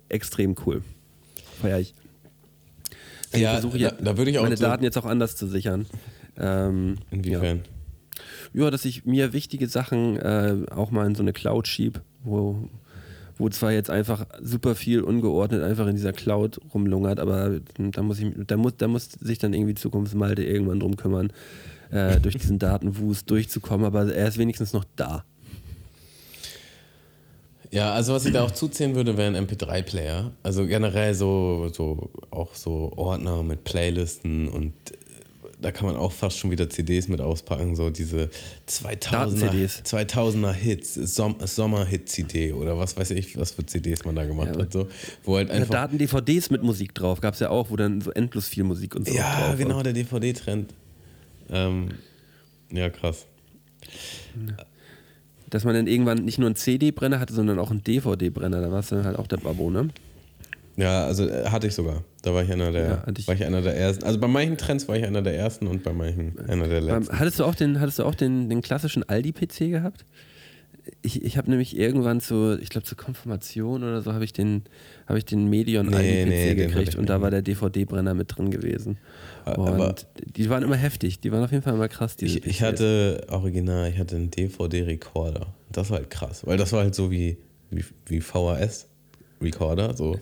[0.09, 0.83] Extrem cool.
[1.61, 1.95] Feier ich.
[3.27, 5.47] Deswegen Ja, versuche da- da würde ich auch meine so- Daten jetzt auch anders zu
[5.47, 5.87] sichern.
[6.39, 7.63] Ähm, Inwiefern?
[8.53, 12.69] ja, dass ich mir wichtige Sachen äh, auch mal in so eine Cloud schieb, wo,
[13.39, 18.21] wo zwar jetzt einfach super viel ungeordnet einfach in dieser Cloud rumlungert, aber da muss
[18.21, 21.33] ich, da muss, da muss sich dann irgendwie Zukunftsmalte irgendwann drum kümmern,
[21.91, 25.25] äh, durch diesen Datenwust durchzukommen, aber er ist wenigstens noch da.
[27.75, 30.31] Ja, also was ich da auch zuzählen würde, wäre ein MP3-Player.
[30.45, 34.75] Also generell so, so auch so Ordner mit Playlisten und
[35.65, 38.29] da kann man auch fast schon wieder CDs mit auspacken, so diese
[38.69, 39.83] 2000er, Daten-CDs.
[39.87, 44.61] 2000er Hits, Som Sommer-Hit-CD oder was weiß ich, was für CDs man da gemacht Ja,
[44.61, 44.73] hat.
[44.73, 44.89] So,
[45.25, 48.11] wo halt Ja, einfach, Daten-DVDs mit Musik drauf gab es ja auch, wo dann so
[48.11, 49.57] endlos viel Musik und so ja, drauf war.
[49.57, 50.75] genau, der DVD-Trend.
[51.49, 51.89] Ähm,
[52.71, 53.27] ja, krass.
[55.49, 58.91] Dass man dann irgendwann nicht nur einen CD-Brenner hatte, sondern auch einen DVD-Brenner, da warst
[58.91, 59.89] du dann halt auch der Babo, ne?
[60.77, 62.03] Ja, also äh, hatte ich sogar.
[62.23, 64.05] Da war ich einer der, Ja, ich- war ich einer der ersten.
[64.05, 67.19] Also bei manchen Trends war ich einer der ersten und bei manchen einer der letzten.
[67.19, 70.05] hattest du auch den, hattest du auch den, den klassischen Aldi-PC gehabt?
[71.01, 74.65] Ich, ich habe nämlich irgendwann zu, ich glaube zur Konfirmation oder so, habe ich den,
[75.07, 78.51] habe ich den Medion Nee, Aldi-PC nee, gekriegt und da war der DVD-Brenner mit drin
[78.51, 78.99] gewesen.
[79.47, 82.17] Aber- Und die waren immer heftig, die waren auf jeden Fall immer krass.
[82.17, 85.47] Diese Ich, ich hatte original, ich hatte einen DVD-Recorder.
[85.73, 87.39] Das war halt krass, weil das war halt so wie,
[87.71, 88.21] wie, wie
[89.41, 90.19] VHS-Recorder, so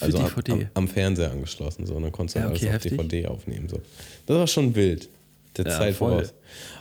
[0.00, 2.84] also am, am, Fernseher angeschlossen, so und dann konntest du Ja, halt okay, alles auf
[2.84, 2.98] heftig.
[3.08, 3.68] DVD aufnehmen.
[3.68, 3.80] So.
[4.26, 5.08] Das war schon wild.
[5.56, 6.12] der Ja, Zeit voll.
[6.12, 6.34] voraus.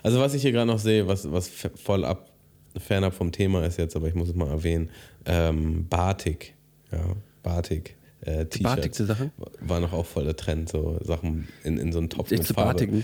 [0.03, 2.29] Also was ich hier gerade noch sehe, was, was voll ab,
[2.77, 4.89] fernab vom Thema ist jetzt, aber ich muss es mal erwähnen,
[5.25, 6.53] ähm, Batik.
[6.91, 7.95] Ja, Batik.
[8.21, 8.97] Äh, T-Shirts.
[8.97, 9.31] Sachen?
[9.59, 12.85] War noch auch voll der Trend, so Sachen in, in so einen Topf mit Farbe,
[12.85, 13.03] äh,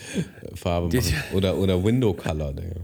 [0.55, 1.13] Farbe machen.
[1.33, 2.75] Oder, oder Window Color, Digga.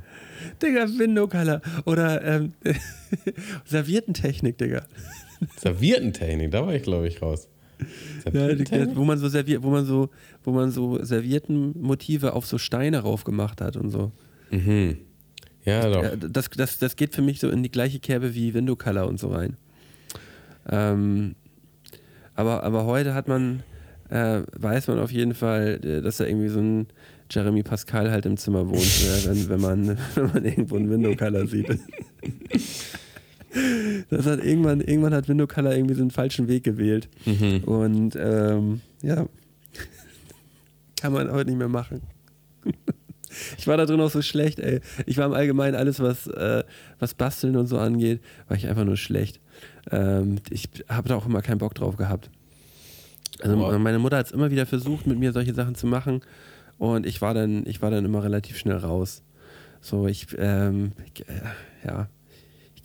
[0.62, 1.62] Digga, Window Color.
[1.86, 2.54] Oder ähm,
[3.66, 4.86] Serviertentechnik, Digga.
[5.58, 7.48] Serviertentechnik, da war ich, glaube ich, raus.
[8.34, 8.50] Ja,
[8.96, 10.10] wo man so serviert, wo man so,
[10.44, 14.12] wo man so Serviettenmotive auf so Steine raufgemacht hat und so.
[14.52, 14.98] Mhm.
[15.64, 16.04] Ja, doch.
[16.04, 19.08] Ja, das, das, das geht für mich so in die gleiche Kerbe wie Window Color
[19.08, 19.58] und so rein.
[20.70, 21.36] Ähm,
[22.36, 23.64] aber, aber heute hat man,
[24.10, 26.88] äh, weiß man auf jeden Fall, äh, dass da irgendwie so ein
[27.30, 31.16] Jeremy Pascal halt im Zimmer wohnt, äh, wenn, wenn, man, wenn man irgendwo einen Window
[31.16, 31.68] Color sieht.
[34.10, 37.10] Das hat irgendwann, irgendwann hat Window Color irgendwie so einen falschen Weg gewählt.
[37.26, 37.64] Mhm.
[37.64, 39.26] Und ähm, ja,
[41.02, 42.02] kann man heute nicht mehr machen.
[43.58, 44.82] Ich war da drin auch so schlecht, ey.
[45.06, 46.64] Ich war im Allgemeinen alles, was, äh,
[47.00, 49.40] was Basteln und so angeht, war ich einfach nur schlecht.
[49.92, 52.30] Ähm, ich habe da auch immer keinen Bock drauf gehabt.
[53.42, 53.78] Also Boah.
[53.78, 56.22] meine Mutter hat es immer wieder versucht, mit mir solche Sachen zu machen
[56.78, 59.24] und ich war dann, ich war dann immer relativ schnell raus.
[59.82, 61.42] So, ich, ähm, ich, äh,
[61.86, 62.10] ja,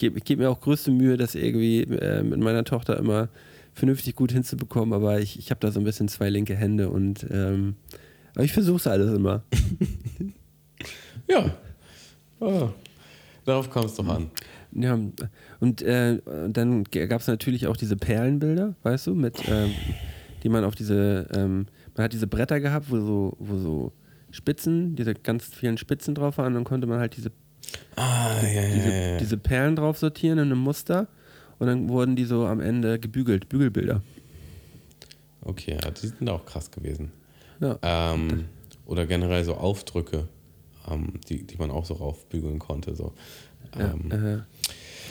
[0.03, 3.29] gebe ich geb mir auch größte Mühe, das irgendwie äh, mit meiner Tochter immer
[3.73, 7.25] vernünftig gut hinzubekommen, aber ich, ich habe da so ein bisschen zwei linke Hände und
[7.31, 7.77] ähm,
[8.35, 9.43] aber ich versuche es alles immer.
[11.29, 11.55] Ja.
[12.41, 12.71] Ah.
[13.45, 14.33] Darauf kam es doch an.
[14.73, 14.99] Ja,
[15.61, 19.71] und äh, dann gab es natürlich auch diese Perlenbilder, weißt du, mit, ähm,
[20.43, 23.93] die man auf diese, ähm, man hat diese Bretter gehabt, wo so, wo so
[24.33, 27.31] Spitzen, diese ganz vielen Spitzen drauf waren, und dann konnte man halt diese,
[27.97, 29.17] Ah, ja, ja, diese, ja, ja.
[29.19, 31.07] diese Perlen drauf sortieren in einem Muster
[31.59, 34.03] und dann wurden die so am Ende gebügelt, Bügelbilder.
[35.45, 37.13] Okay, ja, die sind auch krass gewesen.
[37.61, 37.79] Ja.
[37.83, 38.47] Ähm,
[38.87, 40.29] oder generell so Aufdrücke,
[40.91, 42.95] ähm, die, die man auch so raufbügeln konnte.
[42.95, 43.13] So.
[43.79, 44.39] Ähm, Äh,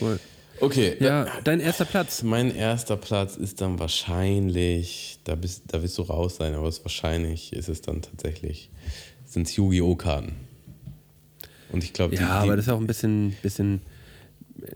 [0.01, 0.19] cool.
[0.59, 2.23] okay, Ja, dein erster Platz.
[2.23, 6.83] mein erster Platz ist dann wahrscheinlich, da, bist, da wirst du raus sein, aber es
[6.83, 8.69] wahrscheinlich ist es dann tatsächlich,
[9.25, 9.95] sind es Yu-Gi-Oh!
[9.95, 10.35] Karten.
[11.71, 13.81] Und ich glaube, die, Ja, die, aber das ist auch ein bisschen, bisschen
[14.61, 14.67] äh,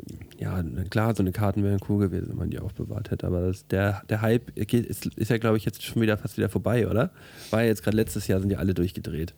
[0.42, 3.68] ja, klar, so eine Karten wären cool gewesen, wenn man die aufbewahrt hätte, aber das,
[3.68, 6.88] der, der Hype geht, ist, ist ja, glaube ich, jetzt schon wieder fast wieder vorbei,
[6.88, 7.12] oder?
[7.52, 9.34] War ja jetzt gerade letztes Jahr, sind ja alle durchgedreht.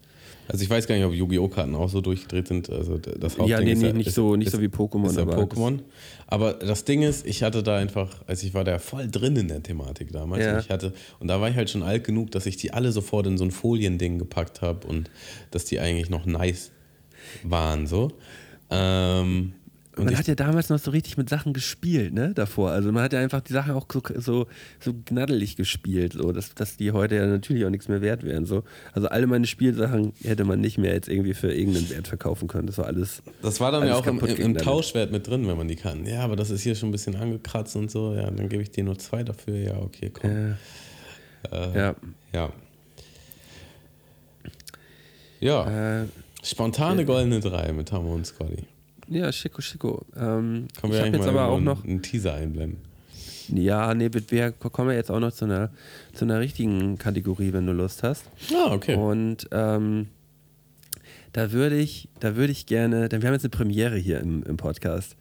[0.48, 1.50] also ich weiß gar nicht, ob Yu-Gi-Oh!
[1.50, 2.70] Karten auch so durchgedreht sind.
[2.72, 5.22] Also das Ja, nee, ist nee, nicht so- nicht ist, so wie Pokémon, Ist ja
[5.24, 5.80] aber Pokémon.
[6.26, 9.48] Aber das Ding ist, ich hatte da einfach, also ich war da voll drin in
[9.50, 10.44] der Thematik damals.
[10.44, 10.54] Ja.
[10.56, 12.92] Und, ich hatte, und da war ich halt schon alt genug, dass ich die alle
[12.92, 15.10] sofort in so ein Foliending gepackt habe und
[15.52, 16.72] dass die eigentlich noch nice
[17.44, 17.88] waren.
[17.88, 18.12] So.
[18.70, 19.54] Ähm,
[19.96, 22.72] man hat ja damals noch so richtig mit Sachen gespielt, ne, davor.
[22.72, 24.48] Also man hat ja einfach die Sachen auch so, so,
[24.80, 28.46] so gnaddelig gespielt, so, dass, dass die heute ja natürlich auch nichts mehr wert wären.
[28.46, 28.64] So.
[28.94, 32.68] Also alle meine Spielsachen hätte man nicht mehr jetzt irgendwie für irgendeinen Wert verkaufen können.
[32.68, 33.24] Das war alles.
[33.42, 34.62] das war dann ja auch im, im, damit.
[34.62, 36.06] Tauschwert mit drin, wenn man die kann.
[36.06, 38.14] Ja, aber das ist hier schon ein bisschen angekratzt und so.
[38.14, 39.56] Ja, dann gebe ich dir nur zwei dafür.
[39.56, 40.30] Ja, okay, komm.
[40.30, 40.54] Äh,
[41.52, 41.96] Äh, ja.
[42.34, 42.52] Ja.
[45.40, 46.06] Ja, Äh,
[46.50, 48.64] spontane goldene Drei mit Tamo und Scotty.
[49.10, 50.06] ja, Chico, Chico.
[50.16, 51.84] Ähm, Können ich wir eigentlich jetzt aber auch noch.
[51.84, 52.80] einen, Teaser einblenden?
[53.50, 55.72] Ja, nee, wir- wir kommen jetzt auch noch zu einer,
[56.14, 58.26] zu einer richtigen Kategorie, wenn du Lust hast.
[58.54, 58.96] Ah, okay.
[58.96, 60.08] Und ähm,
[61.34, 64.44] da würde ich, da würde ich gerne, denn wir haben jetzt eine Premiere hier im,
[64.44, 65.16] im Podcast,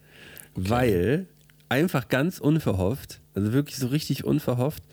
[0.55, 1.27] weil
[1.69, 4.83] einfach ganz unverhofft, also wirklich so richtig unverhofft,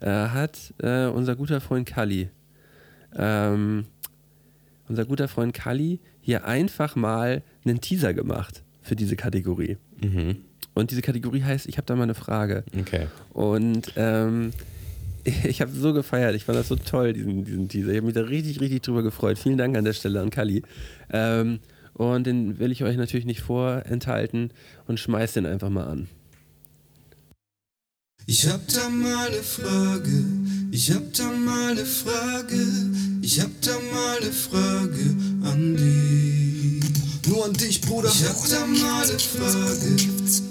[0.00, 2.30] äh, hat äh, unser guter Freund Kali,
[3.16, 3.86] ähm,
[4.90, 9.78] unser guter Freund Kali hier einfach mal einen Teaser gemacht für diese Kategorie.
[10.02, 10.38] Mhm.
[10.74, 12.64] Und diese Kategorie heißt, ich habe da mal eine Frage.
[12.78, 13.06] Okay.
[13.32, 14.52] Und ähm,
[15.24, 16.34] ich habe so gefeiert.
[16.34, 17.90] Ich fand das so toll, diesen, diesen Teaser.
[17.90, 19.38] Ich habe mich da richtig, richtig drüber gefreut.
[19.38, 20.62] Vielen Dank an der Stelle an Kali.
[21.12, 21.60] Ähm,
[21.94, 24.50] und den will ich euch natürlich nicht vorenthalten
[24.86, 26.08] und schmeiß den einfach mal an.
[28.32, 30.24] Ich hab da mal eine Frage,
[30.70, 32.64] ich hab da mal eine Frage,
[33.22, 37.28] ich hab da mal eine Frage an dich.
[37.28, 38.08] Nur an dich, Bruder.
[38.08, 39.96] Ich hab da mal eine Frage,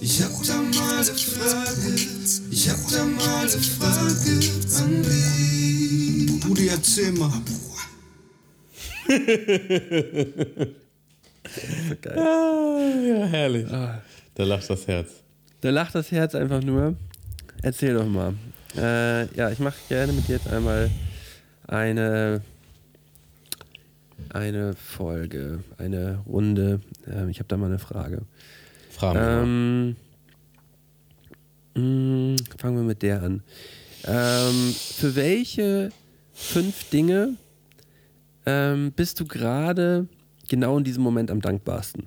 [0.01, 1.95] ich hab da mal eine Frage,
[2.51, 4.39] ich hab da mal eine Frage
[4.75, 6.39] an dich.
[6.41, 7.31] Brudi, erzähl mal.
[12.01, 12.17] Geil.
[12.17, 12.77] Ah,
[13.07, 13.67] ja, herrlich.
[13.69, 15.09] Da lacht das Herz.
[15.61, 16.95] Da lacht das Herz einfach nur.
[17.61, 18.33] Erzähl doch mal.
[18.77, 20.89] Äh, ja, ich mache gerne mit dir jetzt einmal
[21.67, 22.41] eine,
[24.29, 26.81] eine Folge, eine Runde.
[27.07, 28.21] Ähm, ich habe da mal eine Frage.
[28.91, 29.95] Fragen.
[31.75, 33.43] Ähm, mh, fangen wir mit der an.
[34.05, 35.89] Ähm, für welche
[36.33, 37.35] fünf Dinge
[38.45, 40.07] ähm, bist du gerade
[40.47, 42.05] genau in diesem Moment am dankbarsten?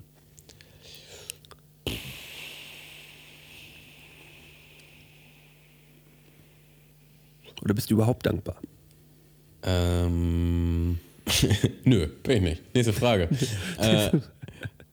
[7.63, 8.57] Oder bist du überhaupt dankbar?
[9.63, 10.99] Ähm,
[11.85, 12.75] nö, bin ich nicht.
[12.75, 13.29] Nächste Frage.
[13.77, 14.11] äh,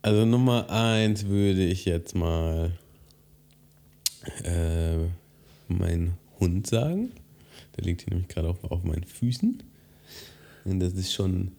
[0.02, 2.70] also Nummer eins würde ich jetzt mal
[4.44, 4.98] äh,
[5.66, 7.10] mein Hund sagen.
[7.76, 9.62] Der liegt hier nämlich gerade auf, auf meinen Füßen.
[10.64, 11.52] Und das ist schon.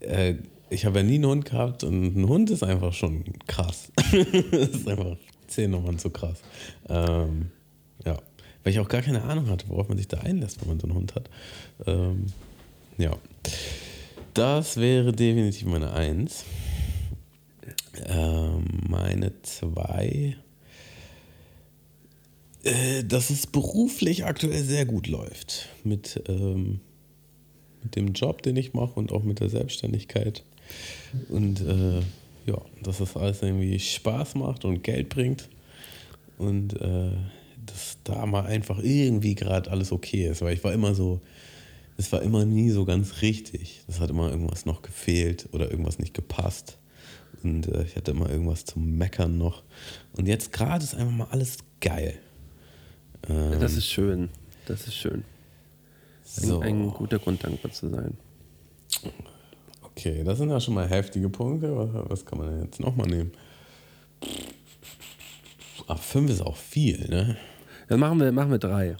[0.00, 0.36] Äh,
[0.70, 3.92] ich habe ja nie einen Hund gehabt und ein Hund ist einfach schon krass.
[3.96, 5.16] das ist einfach
[5.48, 6.40] zehn Nummern zu krass.
[6.88, 7.50] Ähm.
[8.62, 10.86] Weil ich auch gar keine Ahnung hatte, worauf man sich da einlässt, wenn man so
[10.86, 11.30] einen Hund hat.
[11.86, 12.26] Ähm,
[12.98, 13.16] ja.
[14.34, 16.44] Das wäre definitiv meine Eins.
[18.06, 20.36] Ähm, meine zwei.
[22.62, 25.68] Äh, dass es beruflich aktuell sehr gut läuft.
[25.82, 26.80] Mit, ähm,
[27.82, 30.44] mit dem Job, den ich mache und auch mit der Selbstständigkeit.
[31.28, 32.00] Und äh,
[32.46, 35.48] ja, dass das alles irgendwie Spaß macht und Geld bringt.
[36.38, 37.12] Und äh,
[37.70, 40.42] dass da mal einfach irgendwie gerade alles okay ist.
[40.42, 41.20] Weil ich war immer so,
[41.96, 43.82] es war immer nie so ganz richtig.
[43.88, 46.78] Es hat immer irgendwas noch gefehlt oder irgendwas nicht gepasst.
[47.42, 49.62] Und äh, ich hatte immer irgendwas zum Meckern noch.
[50.16, 52.18] Und jetzt gerade ist einfach mal alles geil.
[53.28, 54.28] Ähm, Das ist schön.
[54.66, 55.24] Das ist schön.
[56.36, 56.60] Ein, so.
[56.60, 58.16] ein guter Grund, dankbar zu sein.
[59.82, 61.76] Okay, das sind ja schon mal heftige Punkte.
[61.76, 63.32] Was, was kann man denn jetzt nochmal nehmen?
[65.88, 67.36] Ach, fünf ist auch viel, ne?
[67.90, 68.96] Dann machen wir, machen wir drei.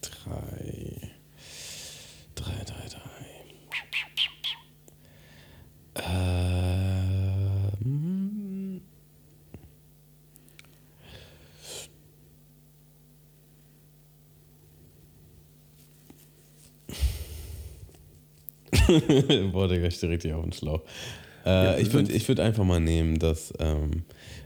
[0.00, 1.10] Drei.
[2.36, 3.00] Drei, drei, drei.
[5.96, 6.70] Ähm.
[19.50, 20.82] Boah, Digga, ich stehe richtig auf den Schlauch.
[21.44, 24.04] Äh, ich würde ich würd einfach mal nehmen, dass ähm,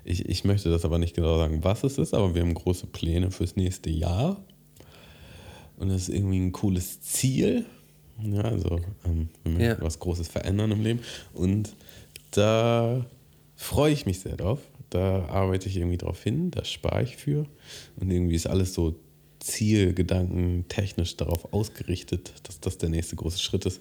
[0.09, 2.86] ich, ich möchte das aber nicht genau sagen, was es ist, aber wir haben große
[2.86, 4.42] Pläne fürs nächste Jahr.
[5.76, 7.66] Und das ist irgendwie ein cooles Ziel.
[8.22, 9.76] Ja, also ähm, wir möchten Ja.
[9.80, 11.00] was Großes verändern im Leben.
[11.34, 11.76] Und
[12.32, 13.06] da
[13.54, 14.61] freue ich mich sehr drauf.
[14.90, 17.46] Da arbeite ich irgendwie drauf hin, da spare ich für.
[18.00, 18.96] Und irgendwie ist alles so
[19.40, 23.80] Zielgedanken technisch darauf ausgerichtet, dass das der nächste große Schritt ist.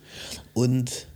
[0.54, 1.08] Und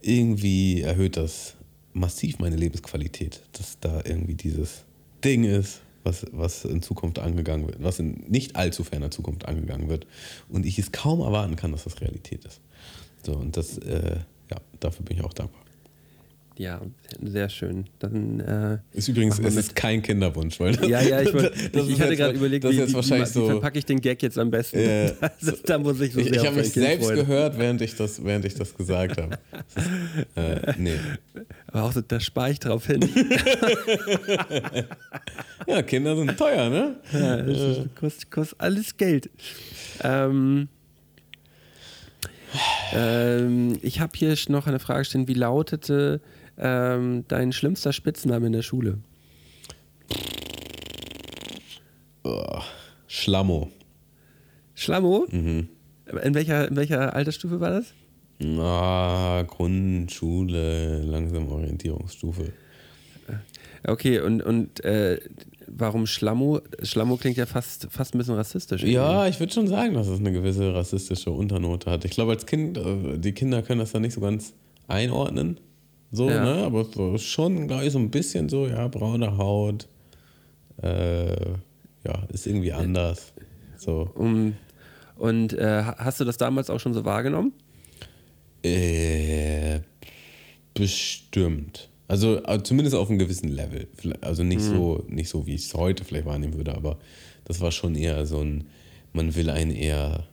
[0.00, 1.54] irgendwie erhöht das
[1.98, 4.84] massiv meine Lebensqualität, dass da irgendwie dieses
[5.24, 9.88] Ding ist, was, was in Zukunft angegangen wird, was in nicht allzu ferner Zukunft angegangen
[9.88, 10.06] wird
[10.48, 12.60] und ich es kaum erwarten kann, dass das Realität ist.
[13.24, 14.16] So, und das, äh,
[14.50, 15.62] ja, dafür bin ich auch dankbar.
[16.58, 16.80] Ja,
[17.22, 17.84] sehr schön.
[18.00, 21.88] Dann, äh, Ist übrigens, es ist kein Kinderwunsch, weil das, Ja, ja, ich, wollt, ich,
[21.90, 23.46] ich hatte gerade überlegt, wie, wie, wie so.
[23.46, 24.78] verpacke ich den Gag jetzt am besten.
[25.20, 27.16] Also, da muss ich so Ich, ich habe mich Kind selbst freuen.
[27.20, 29.38] gehört, während ich das, während ich das gesagt habe.
[29.74, 29.90] Das ist,
[30.36, 30.96] äh, nee.
[31.68, 33.08] Aber auch so, da spare ich drauf hin.
[35.68, 36.96] Ja, Kinder sind teuer, ne?
[37.12, 39.30] Ja, das ist- kostet, kostet alles Geld.
[40.02, 40.68] Ähm,
[42.94, 45.28] ähm, ich habe hier noch eine Frage stehen.
[45.28, 46.20] Wie lautete
[46.58, 48.98] ähm, dein schlimmster Spitzname in der Schule?
[52.24, 52.60] Oh,
[53.06, 53.70] Schlammo.
[54.74, 55.26] Schlammo?
[55.30, 55.68] Mhm.
[56.22, 57.94] In, welcher, in welcher Altersstufe war das?
[58.60, 62.52] Ah, Grundschule, langsam Orientierungsstufe.
[63.86, 65.20] Okay, und, und äh,
[65.66, 66.60] warum Schlammo?
[66.82, 68.82] Schlammo klingt ja fast, fast ein bisschen rassistisch.
[68.82, 72.04] Ja, ich würde schon sagen, dass es eine gewisse rassistische Unternote hat.
[72.04, 74.54] Ich glaube, als Kind, äh, die Kinder können das da nicht so ganz
[74.86, 75.60] einordnen.
[76.10, 76.44] So, Ja.
[76.44, 76.64] ne?
[76.64, 79.88] Aber so schon, glaube ich, so ein bisschen so, ja, braune Haut.
[80.82, 81.50] Äh,
[82.04, 83.32] ja, ist irgendwie anders.
[83.76, 84.10] So.
[84.14, 84.54] Um,
[85.16, 87.52] und äh, hast du das damals auch schon so wahrgenommen?
[88.62, 89.80] Äh,
[90.74, 91.88] bestimmt.
[92.06, 93.86] Also äh, zumindest auf einem gewissen Level.
[94.20, 96.98] Also nicht so, nicht so, wie ich es heute vielleicht wahrnehmen würde, aber
[97.44, 98.68] das war schon eher so ein,
[99.12, 100.24] man will einen eher.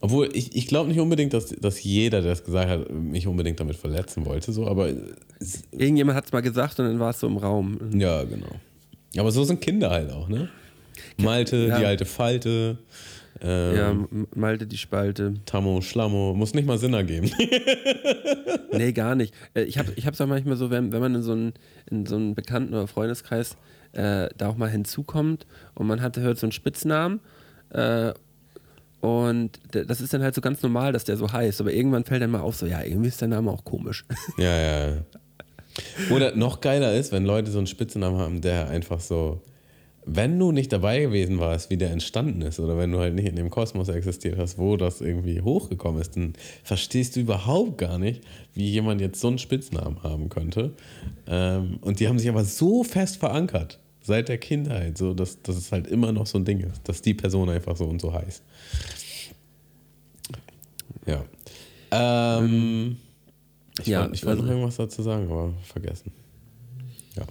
[0.00, 3.58] Obwohl, ich, ich glaube nicht unbedingt, dass, dass jeder, der es gesagt hat, mich unbedingt
[3.60, 4.90] damit verletzen wollte, so, aber
[5.72, 7.78] Irgendjemand hat es mal gesagt und dann war es so im Raum.
[7.94, 8.50] ja, genau.
[9.18, 10.48] Aber so sind Kinder halt auch, ne?
[11.16, 11.78] Malte, Ja.
[11.78, 12.76] die alte Falte,
[13.40, 15.34] ähm, Ja, Malte die Spalte.
[15.46, 17.30] Tammo, Schlammo, muss nicht mal Sinn ergeben.
[18.72, 19.32] Nee, gar nicht.
[19.54, 21.54] Äh, Ich habe es auch manchmal so, wenn, wenn man in so einen,
[21.90, 23.56] in so einen Bekannten- oder Freundeskreis
[23.92, 27.20] äh, da auch mal hinzukommt und man hatte hört so einen Spitznamen
[27.70, 28.12] äh,
[29.06, 32.22] und das ist dann halt so ganz normal, dass der so heißt, aber irgendwann fällt
[32.22, 34.04] dann mal auf, so ja, irgendwie ist der Name auch komisch.
[34.38, 34.88] Ja, ja.
[34.88, 34.96] ja.
[36.10, 39.42] Oder noch geiler ist, wenn Leute so einen Spitzennamen haben, der einfach so
[40.06, 43.26] wenn du nicht dabei gewesen warst, wie der entstanden ist, oder wenn du halt nicht
[43.26, 47.98] in dem Kosmos existiert hast, wo das irgendwie hochgekommen ist, dann verstehst du überhaupt gar
[47.98, 48.22] nicht,
[48.54, 50.74] wie jemand jetzt so einen Spitznamen haben könnte.
[51.26, 55.56] Ähm, und die haben sich aber so fest verankert, seit der Kindheit, so dass, dass
[55.56, 58.12] es halt immer noch so ein Ding ist, dass die Person einfach so und so
[58.12, 58.44] heißt.
[61.04, 61.24] Ja.
[61.90, 62.96] Ähm,
[63.80, 66.12] ich Ja, wollte ich wollte noch also- irgendwas dazu sagen, aber vergessen.
[67.16, 67.24] Ja.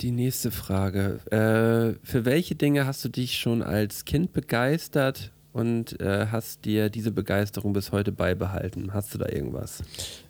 [0.00, 1.20] Die nächste Frage.
[1.30, 6.90] Äh, für welche Dinge hast du dich schon als Kind begeistert und äh, hast dir
[6.90, 8.92] diese Begeisterung bis heute beibehalten?
[8.92, 9.82] Hast du da irgendwas?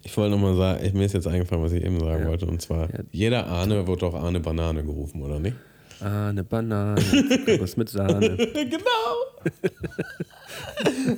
[0.03, 2.29] Ich wollte nochmal sagen, ich, mir ist jetzt eingefallen, was ich eben sagen Ja.
[2.29, 2.47] wollte.
[2.47, 3.01] Und zwar, Ja.
[3.11, 5.57] jeder Ahne wird auch Ahne Banane gerufen, oder nicht?
[6.05, 8.37] Ah, eine Banane, Zuckerguss mit Sahne.
[8.37, 9.15] genau!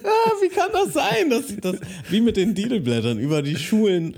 [0.05, 1.78] ah, wie kann das sein, dass sich das
[2.09, 4.16] wie mit den Didelblättern über die Schulen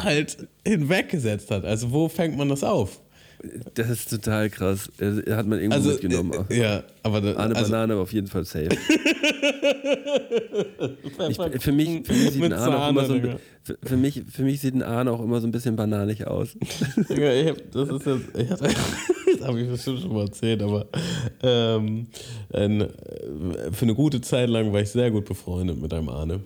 [0.00, 1.66] halt hinweggesetzt hat?
[1.66, 2.98] Also, wo fängt man das auf?
[3.74, 4.90] Das ist total krass.
[4.98, 6.32] Äh, Hat man irgendwo Also, mitgenommen.
[6.48, 8.68] äh, ja, aber da, Eine also, Banane war auf jeden Fall safe.
[11.28, 14.22] Ich, für, mich, für mich sieht ein Ahn auch immer so ein, für, für, mich,
[14.30, 16.56] für mich sieht ein Ahn auch immer so ein bisschen bananig aus.
[17.08, 18.64] Digga, ich hab, das ist jetzt, ich hatte,
[19.38, 20.86] das habe ich bestimmt schon mal erzählt, aber
[21.42, 22.06] ähm,
[22.52, 22.88] ein, äh,
[23.72, 26.40] für eine gute Zeit lang war ich sehr gut befreundet mit einem Ahne.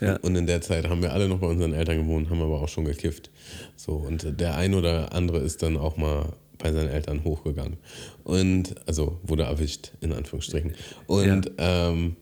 [0.00, 0.16] Ja.
[0.16, 2.68] Und in der Zeit haben wir alle noch bei unseren Eltern gewohnt, haben aber auch
[2.68, 3.30] schon gekifft.
[3.76, 7.78] So, und der ein oder andere ist dann auch mal bei seinen Eltern hochgegangen.
[8.24, 10.74] Und, also wurde erwischt, in Anführungsstrichen.
[11.06, 12.16] Und ähm,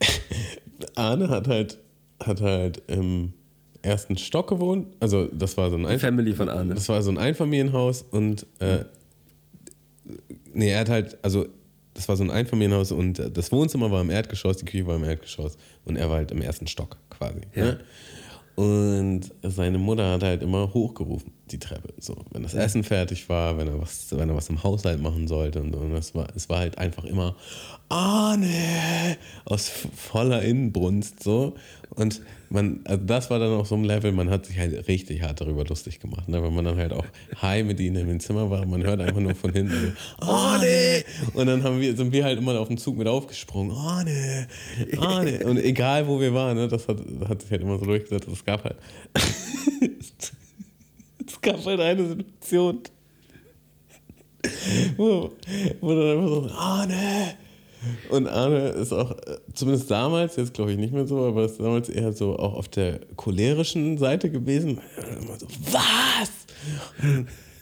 [0.94, 1.78] Arne hat halt,
[2.20, 3.32] hat halt im
[3.82, 4.88] ersten Stock gewohnt.
[5.00, 6.74] Also das war so ein Die Family von Arne.
[6.74, 8.84] Das war so ein Einfamilienhaus und äh,
[10.52, 11.46] nee, er hat halt, also
[11.94, 14.96] das war so ein Einfamilienhaus und äh, das Wohnzimmer war im Erdgeschoss, die Küche war
[14.96, 17.40] im Erdgeschoss und er war halt im ersten Stock quasi.
[17.54, 17.64] Ja.
[17.64, 17.80] Ne?
[18.56, 21.92] Und seine Mutter hat halt immer hochgerufen, die Treppe.
[21.98, 25.26] So, wenn das Essen fertig war, wenn er was, wenn er was im Haushalt machen
[25.26, 25.80] sollte und, so.
[25.80, 27.34] und das war, es war halt einfach immer
[27.88, 31.54] Arne aus voller Innenbrunst so.
[31.90, 35.22] Und man, also das war dann auf so einem Level, man hat sich halt richtig
[35.22, 36.42] hart darüber lustig gemacht, ne?
[36.42, 37.04] wenn man dann halt auch
[37.40, 41.04] high mit ihnen im Zimmer war, man hört einfach nur von hinten so, Arne!
[41.34, 44.46] Und dann haben wir, sind wir halt immer auf den Zug mit aufgesprungen, Arne!
[44.98, 45.44] Arne!
[45.44, 46.68] Und egal wo wir waren, ne?
[46.68, 48.76] das hat, hat sich halt immer so durchgesetzt, es gab halt
[51.26, 52.80] es gab halt eine Situation,
[54.96, 55.32] wo,
[55.80, 57.43] wo dann einfach so, Arne!
[58.10, 61.58] Und Arne ist auch, äh, zumindest damals, jetzt glaube ich nicht mehr so, aber ist
[61.60, 64.80] damals eher so auch auf der cholerischen Seite gewesen.
[65.20, 66.30] Immer so, was?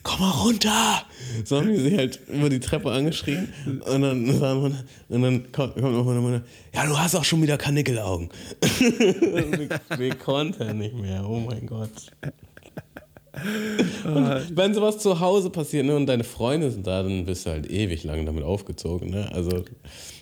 [0.04, 1.02] Komm mal runter!
[1.44, 3.52] So haben die sich halt über die Treppe angeschrien.
[3.66, 4.76] Und dann, wir-
[5.08, 6.42] und dann kommt, kommt noch meine Mutter,
[6.74, 8.28] ja, du hast auch schon wieder Kanickelaugen.
[8.80, 9.68] wir,
[9.98, 11.90] wir konnten nicht mehr, oh mein Gott.
[14.04, 17.50] Und wenn sowas zu Hause passiert ne, und deine Freunde sind da, dann bist du
[17.50, 19.10] halt ewig lang damit aufgezogen.
[19.10, 19.30] Ne?
[19.32, 19.64] Also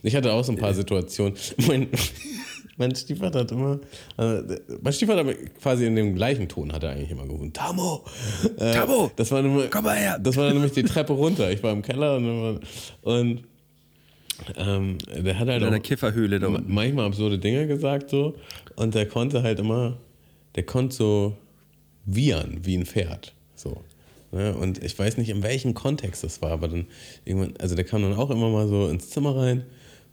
[0.03, 1.35] ich hatte auch so ein paar Situationen.
[1.67, 1.89] Mein,
[2.77, 3.81] mein Stiefvater hat immer,
[4.17, 8.05] also, mein Stiefvater hat quasi in dem gleichen Ton hat er eigentlich immer gerufen, Tamo!
[8.59, 9.11] Äh, Tamo!
[9.17, 10.19] Das war nämlich, Komm mal her!
[10.23, 11.51] Das war nämlich die Treppe runter.
[11.51, 12.61] Ich war im Keller und,
[13.03, 13.43] und
[14.57, 16.73] ähm, der hat halt In einer auch Kifferhöhle da ma- unten.
[16.73, 18.35] manchmal absurde Dinge gesagt so
[18.77, 19.99] und der konnte halt immer,
[20.55, 21.37] der konnte so
[22.15, 23.35] wiehern wie ein Pferd.
[23.55, 23.83] So.
[24.33, 24.55] Ne?
[24.55, 26.87] Und ich weiß nicht, in welchem Kontext das war, aber dann
[27.25, 29.65] irgendwann, also der kam dann auch immer mal so ins Zimmer rein,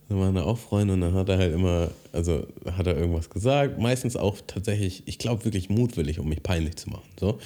[0.09, 3.29] dann waren da auch Freunde und dann hat er halt immer, also hat er irgendwas
[3.29, 7.09] gesagt, meistens auch tatsächlich, ich glaube wirklich mutwillig, um mich peinlich zu machen.
[7.19, 7.39] So.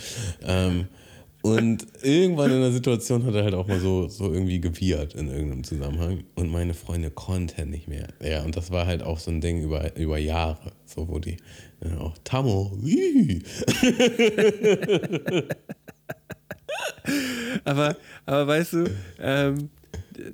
[0.46, 0.88] Ähm,
[1.42, 5.28] und irgendwann in der Situation hat er halt auch mal so, so irgendwie gewiehert in
[5.28, 6.24] irgendeinem Zusammenhang.
[6.36, 8.10] Und meine Freunde konnten nicht mehr.
[8.24, 10.72] Ja, und das war halt auch so ein Ding über, über Jahre.
[10.86, 11.38] So, wo die
[11.82, 12.78] äh, auch Tammo.
[17.66, 18.86] Aber, aber weißt du,
[19.20, 19.70] ähm,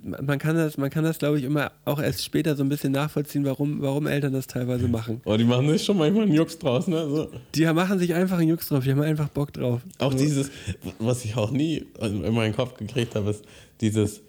[0.03, 2.91] man kann das, man kann das, glaube ich, immer auch erst später so ein bisschen
[2.91, 5.21] nachvollziehen, warum, warum Eltern das teilweise machen.
[5.25, 7.07] Oh, die machen sich schon manchmal einen Jux draus, ne?
[7.09, 7.29] So.
[7.55, 9.81] Die machen sich einfach einen Jux drauf, die haben einfach Bock drauf.
[9.99, 10.51] Auch dieses,
[10.99, 13.45] was ich auch nie in meinen Kopf gekriegt habe, ist
[13.81, 14.21] dieses,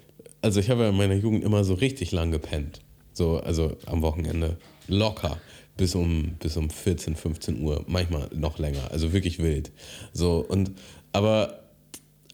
[0.43, 2.81] also ich habe ja in meiner Jugend immer so richtig lang gepennt.
[3.13, 5.39] So, also am Wochenende locker
[5.79, 9.71] bis um, bis um 14, 15 Uhr, manchmal noch länger, also wirklich wild.
[10.13, 10.73] So, und,
[11.13, 11.61] aber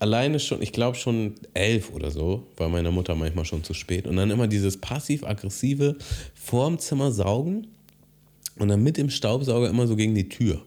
[0.01, 4.09] alleine schon, ich glaube schon elf oder so, war meiner Mutter manchmal schon zu spät.
[4.09, 5.97] Und dann immer dieses passiv-aggressive
[6.35, 7.69] vorm Zimmer saugen
[8.59, 10.63] und dann mit dem Staubsauger immer so gegen die Tür.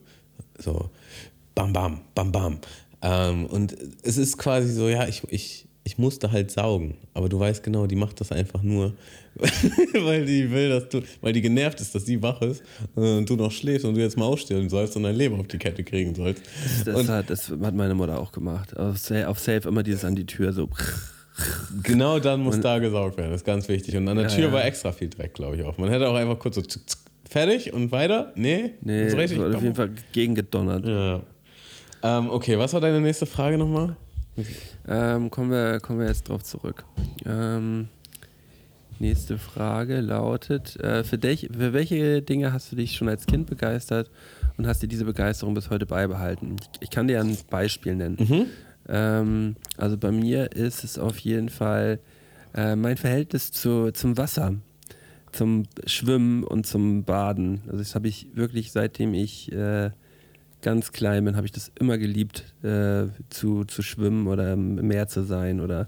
[0.59, 0.89] So,
[1.55, 2.59] bam, bam, bam, bam.
[3.01, 6.95] Ähm, und es ist quasi so, ja, ich, ich, ich musste halt saugen.
[7.15, 8.93] Aber du weißt genau, die macht das einfach nur,
[9.93, 12.63] weil die will, dass du, weil die genervt ist, dass sie wach ist
[12.95, 15.47] äh, und du noch schläfst und du jetzt mal aufstehen sollst und dein Leben auf
[15.47, 16.41] die Kette kriegen sollst.
[16.85, 18.75] Das, und hat, das hat meine Mutter auch gemacht.
[18.77, 20.69] Auf Safe, auf Safe immer dieses an die Tür so.
[21.83, 23.95] genau dann muss da gesaugt werden, das ist ganz wichtig.
[23.95, 24.51] Und an der Ja, Tür ja.
[24.53, 25.77] war extra viel Dreck, glaube ich auch.
[25.77, 28.31] Man hätte auch einfach kurz so tsk, tsk, fertig und weiter.
[28.35, 29.39] Nee, Nee, so das richtig.
[29.55, 30.85] auf jeden Fall gegengedonnert.
[30.85, 31.21] Ja.
[32.03, 33.95] Ähm, okay, was war deine nächste Frage nochmal?
[34.87, 36.85] Ähm, kommen, wir, kommen wir jetzt drauf zurück.
[37.25, 37.87] Ähm,
[38.99, 43.47] nächste Frage lautet: äh, für, dich, für welche Dinge hast du dich schon als Kind
[43.47, 44.09] begeistert
[44.57, 46.55] und hast dir diese Begeisterung bis heute beibehalten?
[46.59, 48.17] Ich, ich kann dir ein Beispiel nennen.
[48.89, 51.99] Ähm, also bei mir ist es auf jeden Fall
[52.53, 54.55] äh, mein Verhältnis zu, zum Wasser,
[55.31, 57.61] zum Schwimmen und zum Baden.
[57.65, 59.91] Also das habe ich wirklich seitdem ich äh,
[60.61, 65.07] ganz klein bin, habe ich das immer geliebt, äh, zu, zu schwimmen oder im Meer
[65.07, 65.61] zu sein.
[65.61, 65.81] Oder,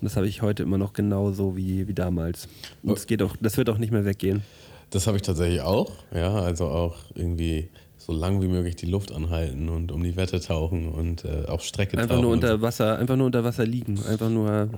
[0.00, 2.48] und das habe ich heute immer noch genauso wie, wie damals.
[2.82, 4.42] Und das, geht auch, das wird auch nicht mehr weggehen.
[4.90, 5.92] Das habe ich tatsächlich auch.
[6.14, 7.68] Ja, also auch irgendwie
[7.98, 11.62] so lang wie möglich die Luft anhalten und um die Wette tauchen und äh, auf
[11.62, 12.22] Strecke Einfach tauchen.
[12.22, 14.68] nur unter Wasser, einfach nur unter Wasser liegen, einfach nur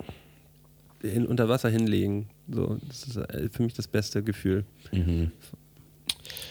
[1.03, 2.29] hin, unter Wasser hinlegen.
[2.49, 4.65] So, das ist äh, für mich das beste Gefühl.
[4.93, 5.33] Mhm.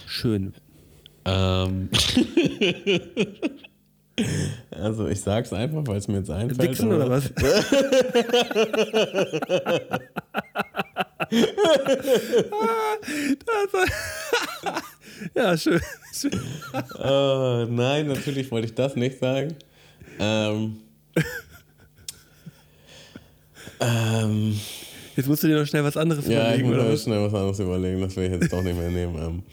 [0.05, 0.53] Schön.
[1.25, 1.89] Ähm.
[4.71, 6.71] also ich sag's einfach, weil es mir jetzt einfällt.
[6.71, 7.33] Wichsen oder was?
[15.35, 15.81] ja, schön.
[16.99, 19.55] Äh, nein, natürlich wollte ich das nicht sagen.
[20.19, 20.77] Ähm.
[23.79, 24.59] ähm.
[25.15, 27.25] Jetzt musst du dir noch schnell was anderes Ja, ich überlegen, muss oder mir schnell
[27.25, 29.15] was anderes überlegen, das will ich jetzt doch nicht mehr nehmen.
[29.17, 29.43] Ähm.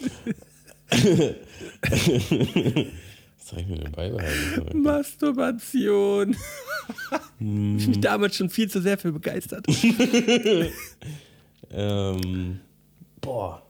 [3.38, 4.82] Was soll ich mir denn beibehalten?
[4.82, 6.36] Masturbation.
[7.40, 9.66] ich mich damals schon viel zu sehr für begeistert.
[11.70, 12.60] ähm.
[13.20, 13.62] Boah.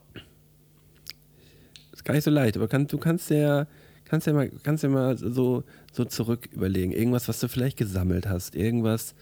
[1.93, 3.67] ist gar nicht so leicht, aber kann, du kannst ja,
[4.07, 6.93] kannst ja mal, kannst ja mal so, so zurück überlegen.
[6.93, 8.57] Irgendwas, was du vielleicht gesammelt hast.
[8.57, 9.15] Irgendwas,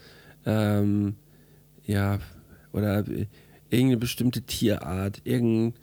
[0.45, 1.15] ähm,
[1.85, 2.19] ja,
[2.71, 3.03] oder
[3.69, 5.73] irgendeine bestimmte Tierart, irgendein,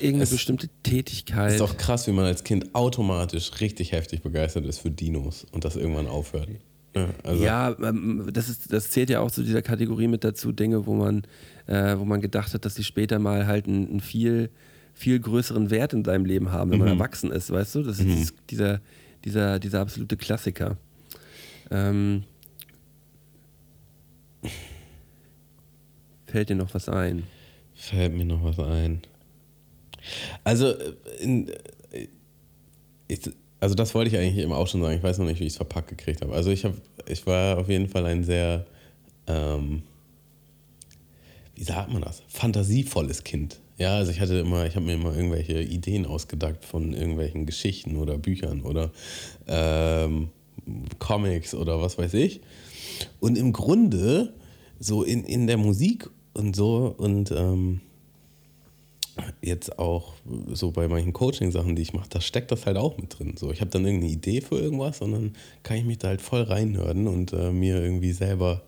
[0.00, 1.52] irgendeine Es bestimmte Tätigkeit.
[1.52, 5.64] Ist doch krass, wie man als Kind automatisch richtig heftig begeistert ist für Dinos und
[5.64, 6.48] das irgendwann aufhört.
[6.94, 10.52] Ja, also, Ja, ähm, das, ist, das zählt ja auch zu dieser Kategorie mit dazu,
[10.52, 11.22] Dinge, wo man,
[11.66, 14.50] äh, wo man gedacht hat, dass sie später mal halt einen, viel,
[14.92, 17.82] viel größeren Wert in seinem Leben haben, wenn man erwachsen ist, weißt du?
[17.82, 18.80] Das ist dieses- dieser,
[19.24, 20.76] dieser, dieser absolute Klassiker.
[21.70, 22.24] Ähm,
[26.26, 27.24] fällt dir noch was ein?
[27.74, 29.00] Fällt mir noch was ein.
[30.44, 32.08] Also, äh, in, äh,
[33.08, 33.20] ich,
[33.60, 34.96] also das wollte ich eigentlich eben auch schon sagen.
[34.96, 36.34] Ich weiß noch nicht, wie ich es verpackt gekriegt habe.
[36.34, 36.74] Also ich habe,
[37.06, 38.66] ich war auf jeden Fall ein sehr,
[39.28, 39.82] ähm,
[41.54, 42.22] wie sagt man das?
[42.26, 43.60] Fantasievolles Kind.
[43.78, 47.96] Ja, also ich hatte immer, ich habe mir immer irgendwelche Ideen ausgedacht von irgendwelchen Geschichten
[47.96, 48.90] oder Büchern oder
[49.46, 50.30] ähm,
[50.98, 52.40] Comics oder was weiß ich.
[53.20, 54.34] Und im Grunde,
[54.78, 57.80] so in, in der Musik und so und ähm,
[59.42, 60.14] jetzt auch
[60.52, 63.34] so bei manchen Coaching-Sachen, die ich mache, da steckt das halt auch mit drin.
[63.36, 66.22] So, ich habe dann irgendeine Idee für irgendwas und dann kann ich mich da halt
[66.22, 68.62] voll reinhören und äh, mir irgendwie selber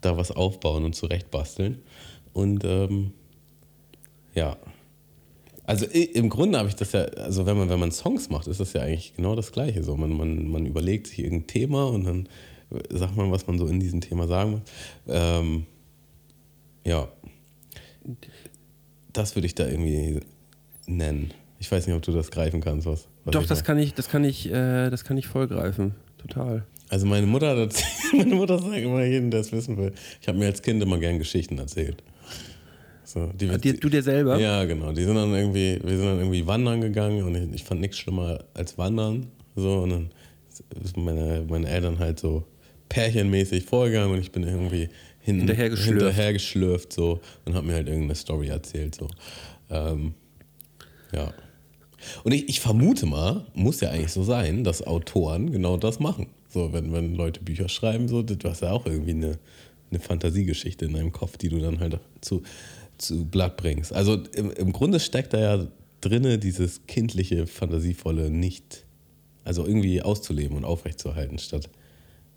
[0.00, 1.78] da was aufbauen und zurechtbasteln.
[2.32, 3.12] Und ähm,
[4.34, 4.56] ja.
[5.64, 8.60] Also im Grunde habe ich das ja, also wenn man, wenn man Songs macht, ist
[8.60, 9.82] das ja eigentlich genau das Gleiche.
[9.82, 12.28] So, man, man, man überlegt sich irgendein Thema und dann
[12.90, 14.60] sagt man, was man so in diesem Thema sagen muss.
[15.08, 15.66] Ähm,
[16.84, 17.08] ja.
[19.12, 20.20] Das würde ich da irgendwie
[20.86, 21.32] nennen.
[21.58, 23.08] Ich weiß nicht, ob du das greifen kannst, was.
[23.24, 23.66] was Doch, das meine.
[23.66, 25.94] kann ich, das kann ich, äh, das kann ich vollgreifen.
[26.18, 26.64] Total.
[26.88, 27.74] Also meine Mutter, hat
[28.16, 29.92] meine Mutter sagt immer jedem, der es wissen will.
[30.20, 32.02] Ich habe mir als Kind immer gern Geschichten erzählt.
[33.04, 34.38] So, die, Dir, du dir selber?
[34.38, 34.92] Ja, genau.
[34.92, 37.98] Die sind dann irgendwie, wir sind dann irgendwie wandern gegangen und ich, ich fand nichts
[37.98, 39.28] schlimmer als wandern.
[39.56, 40.10] So, und dann
[40.82, 42.44] sind meine, meine Eltern halt so
[42.90, 44.88] pärchenmäßig vorgegangen und ich bin irgendwie
[45.28, 46.00] hin, Hinterhergeschlürft.
[46.00, 48.94] hinterhergeschlürft so und habe mir halt irgendeine Story erzählt.
[48.94, 49.08] So.
[49.70, 50.14] Ähm,
[51.12, 51.34] ja.
[52.24, 56.28] Und ich, ich vermute mal, muss ja eigentlich so sein, dass Autoren genau das machen.
[56.48, 59.38] So, wenn, wenn Leute Bücher schreiben, so, du hast ja auch irgendwie eine,
[59.90, 62.42] eine Fantasiegeschichte in deinem Kopf, die du dann halt zu,
[62.96, 63.92] zu Blatt bringst.
[63.92, 65.66] Also im, im Grunde steckt da ja
[66.00, 68.86] drinne dieses kindliche, fantasievolle nicht,
[69.44, 71.68] also irgendwie auszuleben und aufrechtzuerhalten, statt,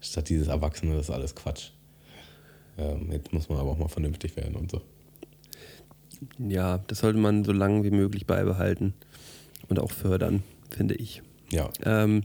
[0.01, 1.69] statt dieses Erwachsene, das ist alles Quatsch.
[2.77, 4.81] Ähm, jetzt muss man aber auch mal vernünftig werden und so.
[6.37, 8.93] Ja, das sollte man so lange wie möglich beibehalten
[9.69, 11.21] und auch fördern, finde ich.
[11.51, 11.69] Ja.
[11.83, 12.23] Ähm,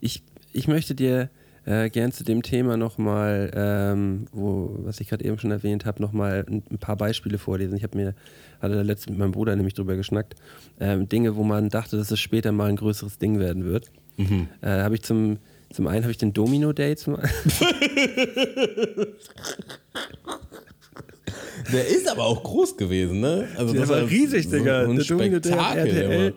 [0.00, 0.22] ich,
[0.52, 1.30] ich möchte dir
[1.64, 6.02] äh, gern zu dem Thema nochmal, ähm, wo, was ich gerade eben schon erwähnt habe,
[6.02, 7.76] nochmal ein, ein paar Beispiele vorlesen.
[7.76, 8.14] Ich habe mir,
[8.60, 10.34] hatte da letztens mit meinem Bruder nämlich drüber geschnackt.
[10.80, 13.90] Ähm, Dinge, wo man dachte, dass es später mal ein größeres Ding werden wird.
[14.62, 15.38] Äh, habe ich zum,
[15.72, 17.16] zum einen habe ich den Domino Day zum
[21.72, 23.46] Der ist aber auch groß gewesen, ne?
[23.56, 24.86] Also Der das war riesig, so, Digga.
[24.86, 26.34] Der Domino Day auf RTL.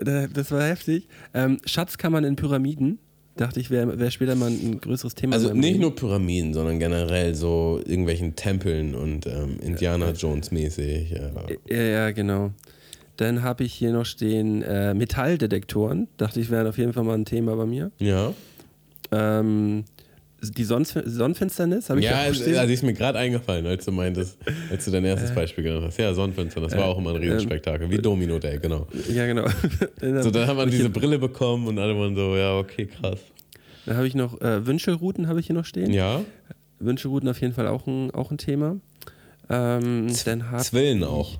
[0.00, 0.28] immer.
[0.28, 1.08] Das war heftig.
[1.34, 2.98] Ähm, Schatzkammern in Pyramiden.
[3.36, 5.34] Dachte ich, wäre wär später mal ein größeres Thema.
[5.34, 5.80] Also nicht Leben.
[5.80, 11.10] nur Pyramiden, sondern generell so irgendwelchen Tempeln und ähm, Indiana Jones mäßig.
[11.10, 11.30] Ja.
[11.68, 12.50] Ja, ja, genau.
[13.16, 16.08] Dann habe ich hier noch stehen äh, Metalldetektoren.
[16.16, 17.90] Dachte ich, wären auf jeden Fall mal ein Thema bei mir.
[17.98, 18.32] ja.
[19.12, 19.84] Ähm,
[20.42, 24.38] die Sonnenf Sonnenfinsternis habe ich Ja, ja also ist mir gerade eingefallen, als du meintest,
[24.70, 25.98] als du dein erstes Beispiel genannt hast.
[25.98, 28.86] Ja, Sonnenfinster, das war auch immer ein Riesenspektakel, wie Domino Day, genau.
[29.12, 29.46] ja, genau.
[30.22, 33.20] So, dann hat man diese Brille bekommen und alle waren so, ja, okay, krass.
[33.86, 35.92] Dann habe ich noch äh, Wünschelrouten habe ich hier noch stehen.
[35.92, 36.22] Ja,
[36.78, 38.76] Wünschelrouten auf jeden Fall auch ein, auch ein Thema.
[39.48, 41.38] Ähm, dann Zwillen auch.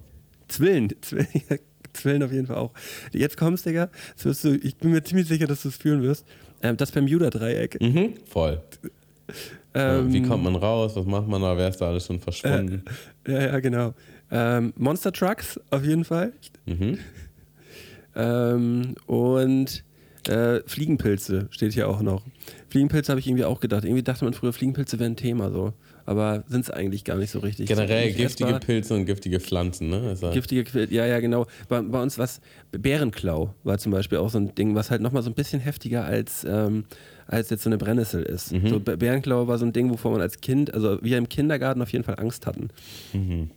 [0.49, 1.27] Zwillen, Zwillen,
[1.93, 2.73] Zwillen auf jeden Fall auch.
[3.13, 3.89] Jetzt kommst, Digga.
[4.23, 6.27] Wirst du, ich bin mir ziemlich sicher, dass du es fühlen wirst.
[6.63, 7.81] Ähm, das Bermuda-Dreieck.
[7.81, 8.61] Mhm, voll.
[9.73, 10.97] Ähm, Wie kommt man raus?
[10.97, 11.57] Was macht man da?
[11.57, 12.83] Wer ist da alles schon verschwunden?
[13.27, 13.95] Ja, ja, genau.
[14.31, 16.33] Ähm, Monster Trucks auf jeden Fall.
[16.67, 16.99] Mhm.
[18.17, 19.85] Ähm, und
[20.29, 22.25] äh, Fliegenpilze steht hier auch noch.
[22.69, 23.85] Fliegenpilze habe ich irgendwie auch gedacht.
[23.85, 25.73] Irgendwie dachte man früher, Fliegenpilze wären ein Thema so.
[26.11, 27.69] Aber sind es eigentlich gar nicht so richtig.
[27.69, 28.59] Generell giftige essbar.
[28.59, 30.17] Pilze und giftige Pflanzen, ne?
[30.21, 31.47] Ja- Giftige Quil ja, ja, genau.
[31.69, 32.41] Bei, bei uns was,
[32.73, 36.05] Bärenklau war zum Beispiel auch so ein Ding, was halt nochmal so ein bisschen heftiger
[36.05, 36.85] als, ähm,
[37.29, 38.51] als jetzt so eine Brennnessel ist.
[38.53, 38.67] Mhm.
[38.69, 41.81] So, Bä- Bärenklau war so ein Ding, wovor man als Kind, also wir im Kindergarten
[41.81, 42.71] auf jeden Fall Angst hatten.
[43.13, 43.51] Mhm.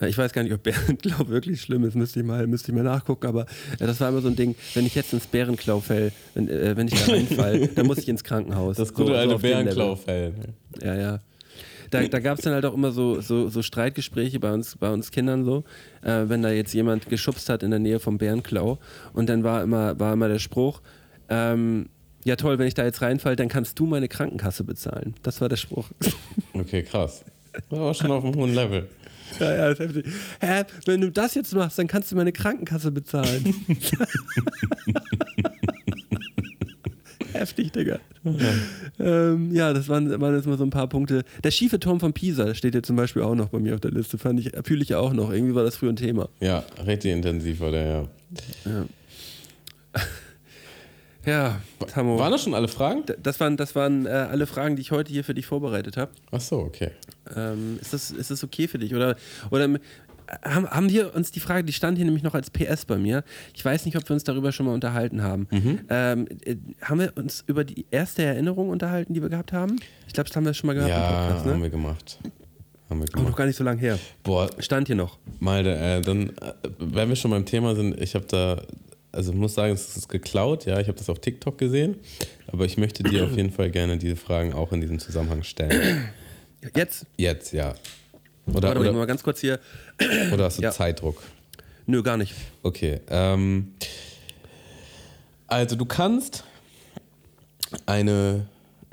[0.00, 2.76] Äh, Ich weiß gar nicht, ob Bärenklau wirklich schlimm ist, müsste ich mal, müsste ich
[2.76, 3.46] mal nachgucken, aber
[3.80, 6.76] äh, das war immer so ein Ding, wenn ich jetzt ins Bärenklau fäll, wenn, äh,
[6.76, 8.76] wenn ich da reinfall, dann muss ich ins Krankenhaus.
[8.76, 9.50] Das gute So- so alte Level.
[9.50, 10.32] Bärenklaufell.
[10.80, 11.18] Ja, ja.
[11.90, 14.90] Da, da gab es dann halt auch immer so, so, so Streitgespräche bei uns, bei
[14.90, 15.64] uns Kindern so,
[16.02, 18.78] äh, wenn da jetzt jemand geschubst hat in der Nähe vom Bärenklau.
[19.12, 20.82] Und dann war immer, war immer der Spruch,
[21.28, 21.88] ähm,
[22.24, 25.14] ja toll, wenn ich da jetzt reinfall, dann kannst du meine Krankenkasse bezahlen.
[25.22, 25.88] Das war der Spruch.
[26.52, 27.24] Okay, krass.
[27.70, 28.88] War schon auf einem hohen Level.
[29.38, 30.04] ja, ja, ist heftig.
[30.40, 33.54] Hä, wenn du das jetzt machst, dann kannst du meine Krankenkasse bezahlen.
[37.32, 37.98] Heftig, Digga.
[38.24, 38.32] Ja,
[38.98, 41.24] ähm, ja das waren, waren jetzt mal so ein paar Punkte.
[41.42, 43.90] Der schiefe Turm von Pisa steht jetzt zum Beispiel auch noch bei mir auf der
[43.90, 44.18] Liste.
[44.18, 45.32] Fand ich, fühle ich auch noch.
[45.32, 46.28] Irgendwie war das früher ein Thema.
[46.40, 48.08] Ja, richtig intensiv war der,
[48.64, 48.84] ja.
[51.26, 52.18] Ja, Tammo.
[52.18, 53.04] Waren das schon alle Fragen?
[53.22, 56.10] Das waren, das waren äh, alle Fragen, die ich heute hier für dich vorbereitet habe.
[56.30, 56.92] Ach so, okay.
[57.36, 58.94] Ähm, ist, das, ist das okay für dich?
[58.94, 59.16] Oder,
[59.50, 59.68] oder
[60.44, 63.24] haben, haben wir uns die Frage, die stand hier nämlich noch als PS bei mir.
[63.54, 65.48] Ich weiß nicht, ob wir uns darüber schon mal unterhalten haben.
[65.50, 65.80] Mhm.
[65.88, 69.76] Ähm, äh, haben wir uns über die erste Erinnerung unterhalten, die wir gehabt haben?
[70.06, 71.62] Ich glaube, das haben wir schon mal gehabt im Ja, Podcast, haben ne?
[71.64, 72.18] wir gemacht.
[72.88, 73.36] Haben wir Aber noch gemacht.
[73.36, 73.98] gar nicht so lange her.
[74.22, 75.18] Boah, Stand hier noch.
[75.38, 78.62] Malte, äh, dann, äh, wenn wir schon beim Thema sind, ich habe da,
[79.12, 81.96] also ich muss sagen, es ist geklaut, ja, ich habe das auf TikTok gesehen,
[82.48, 86.08] aber ich möchte dir auf jeden Fall gerne diese Fragen auch in diesem Zusammenhang stellen.
[86.74, 87.74] Jetzt, Jetzt, ja.
[88.46, 89.60] Oder, warte mal, oder, mal ganz kurz hier.
[90.32, 90.70] oder hast du Ja.
[90.72, 91.22] Zeitdruck?
[91.86, 92.34] Nö, gar nicht.
[92.62, 93.00] Okay.
[93.08, 93.74] Ähm,
[95.46, 96.44] also du kannst
[97.86, 98.46] eine,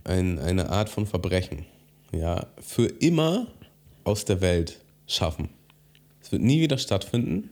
[0.04, 1.66] ein, eine Art von Verbrechen
[2.12, 3.48] ja, für immer
[4.04, 5.50] aus der Welt schaffen.
[6.22, 7.50] Es wird nie wieder stattfinden,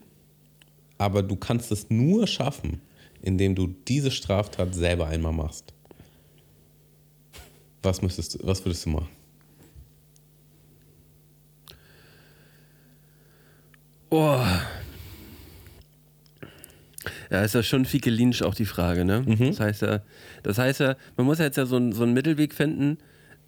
[0.98, 2.80] aber du kannst es nur schaffen,
[3.22, 5.72] indem du diese Straftat selber einmal machst.
[7.82, 9.08] Was, müsstest du, was würdest du machen?
[14.10, 14.38] Oh.
[17.30, 19.24] Ja, ist ja schon Fieke Lynch auch die Frage, ne?
[19.50, 20.00] Das heißt ja,
[20.42, 22.98] das heißt ja, man muss ja jetzt ja so, einen- so einen Mittelweg finden,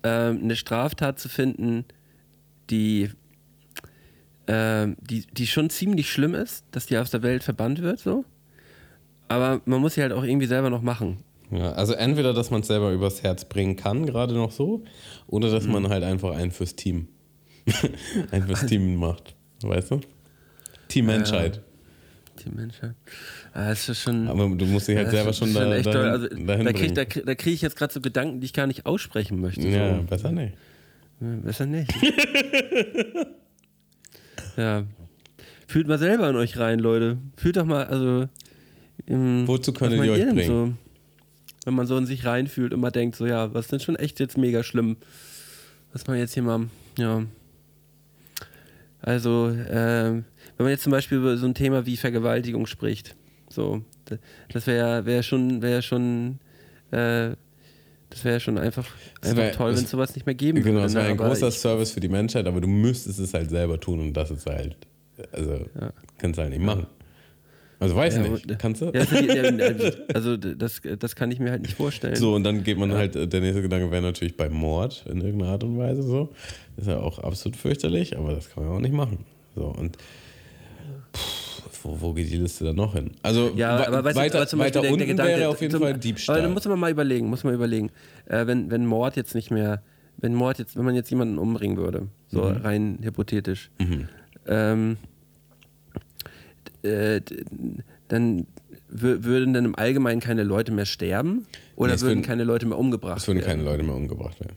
[0.03, 1.85] ähm, eine Straftat zu finden,
[2.71, 3.11] die,
[4.47, 8.25] ähm, die, die schon ziemlich schlimm ist, dass die aus der Welt verbannt wird, so.
[9.29, 11.19] Aber man muss sie halt auch irgendwie selber noch machen.
[11.51, 14.85] Ja, also entweder, dass man es selber übers Herz bringen kann, gerade noch so,
[15.27, 17.09] oder dass man halt einfach einen fürs Team,
[18.31, 19.35] einen fürs Team macht.
[19.63, 20.01] Weißt du?
[20.89, 21.61] Team Menschheit.
[22.45, 22.95] Die Menschen.
[23.53, 24.29] Ah, das ist schon.
[24.29, 26.01] Aber du musst dich halt selber ist schon da, echt dahin.
[26.11, 28.67] Also, dahin da kriege krieg- da krieg ich jetzt gerade so Gedanken, die ich gar
[28.69, 29.67] nicht aussprechen möchte.
[29.67, 30.03] ja, So.
[30.05, 30.55] besser nicht.
[31.21, 31.91] Ja, Besser nicht.
[34.57, 34.85] ja.
[35.67, 37.19] Fühlt mal selber in euch rein, Leute.
[37.37, 38.29] Fühlt doch mal, also.
[39.07, 40.47] ähm, Wozu könntet meint ihr euch bringen?
[40.47, 40.73] So,
[41.65, 43.97] wenn man so in sich reinfühlt und mal denkt, so, ja, was ist denn schon
[43.97, 44.97] echt jetzt mega schlimm?
[45.93, 46.69] Was man jetzt hier mal,
[46.99, 47.25] ja.
[49.01, 50.25] Also, ähm,
[50.59, 53.17] wenn man jetzt zum Beispiel über so ein Thema wie Vergewaltigung spricht,
[53.49, 53.83] so,
[54.53, 56.39] das wäre wär schon, wär schon
[56.91, 57.31] äh,
[58.11, 58.87] Das wäre ja schon einfach,
[59.23, 60.83] einfach wär- toll, wenn es sowas nicht mehr geben Genau, würde.
[60.85, 61.11] das wäre ne?
[61.13, 64.31] ein großer Service für die Menschheit, aber du müsstest es halt selber tun und das
[64.31, 64.77] ist halt,
[65.33, 65.65] also,
[66.19, 66.87] kannst du halt nicht machen.
[67.81, 68.87] Also weiß Ja, nicht, aber- kannst du?
[68.87, 72.17] Ja, ja, also das, das kann ich mir halt nicht vorstellen.
[72.17, 75.21] So, und dann geht man halt, äh, der nächste Gedanke wäre natürlich bei Mord in
[75.21, 76.31] irgendeiner Art und Weise so.
[76.77, 79.25] Ist ja auch absolut fürchterlich, aber das kann man auch nicht machen.
[79.55, 79.97] So, und
[81.83, 83.11] wo, wo geht die Liste dann noch hin?
[83.23, 85.71] Also Ja, aber weißt weiter, du, aber zum weiter unten der Gedanke, wäre auf jeden
[85.73, 86.43] zum, Fall Aber Diebstahl.
[86.43, 87.91] dann muss man mal überlegen, muss man überlegen,
[88.27, 89.83] äh, wenn, wenn Mord jetzt nicht mehr,
[90.17, 92.57] wenn Mord jetzt, wenn man jetzt jemanden umbringen würde, so Mhm.
[92.59, 93.71] rein hypothetisch,
[94.47, 94.97] ähm,
[96.83, 97.21] äh,
[98.09, 98.47] dann
[98.93, 102.67] wür- würden dann im Allgemeinen keine Leute mehr sterben oder Nee, würden würden- keine Leute
[102.67, 103.49] mehr umgebracht es würden werden?
[103.51, 104.57] keine Leute mehr umgebracht werden.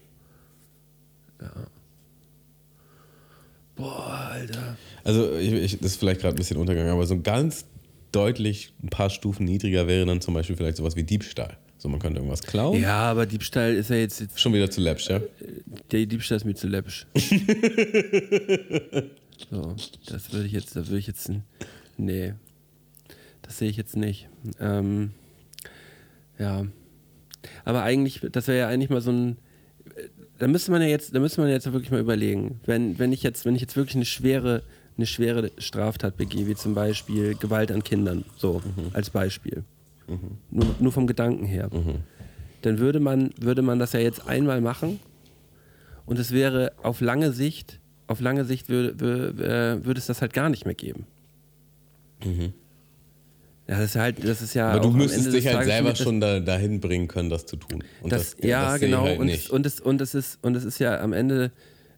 [3.76, 4.78] Boah, Alter.
[5.04, 7.66] Also ich, ich, das ist vielleicht gerade ein bisschen untergegangen, aber so ganz
[8.12, 11.58] deutlich ein paar Stufen niedriger wäre dann zum Beispiel vielleicht sowas wie Diebstahl.
[11.78, 12.80] So, man könnte irgendwas klauen.
[12.80, 15.20] Ja, aber Diebstahl ist ja jetzt, jetzt Schon wieder zu läppsch, ja?
[15.92, 17.08] der Diebstahl ist mir zu läppisch.
[19.50, 19.76] so,
[20.06, 21.32] das würde ich jetzt, da würde ich jetzt,
[21.98, 22.34] nee,
[23.42, 24.30] das sehe ich jetzt nicht.
[24.60, 25.12] Ähm,
[26.38, 26.68] ja,
[27.66, 29.38] aber eigentlich, das wäre ja eigentlich mal so ein,
[30.38, 33.24] da müsste man ja jetzt, da müsste man jetzt wirklich mal überlegen, wenn, wenn ich
[33.24, 34.64] jetzt, wenn ich jetzt wirklich eine schwere,
[35.02, 38.62] eine schwere Straftat begehe, wie zum Beispiel Gewalt an Kindern, so
[38.94, 39.64] als Beispiel,
[40.52, 41.70] nur, nur vom Gedanken her,
[42.62, 45.00] dann würde man, würde man das ja jetzt einmal machen
[46.06, 50.22] und es wäre auf lange Sicht, auf lange Sicht würde, würde, äh, würde es das
[50.22, 51.08] halt gar nicht mehr geben.
[53.68, 54.68] Ja, das ist halt, das ist ja.
[54.68, 54.72] Mhm.
[54.74, 57.84] Aber du müsstest dich halt Tages selber schon da, dahin bringen können, das zu tun.
[58.02, 59.04] Und das, das, ja, das genau.
[59.04, 61.52] Halt und, und, es, und, es ist, und es ist ja am Ende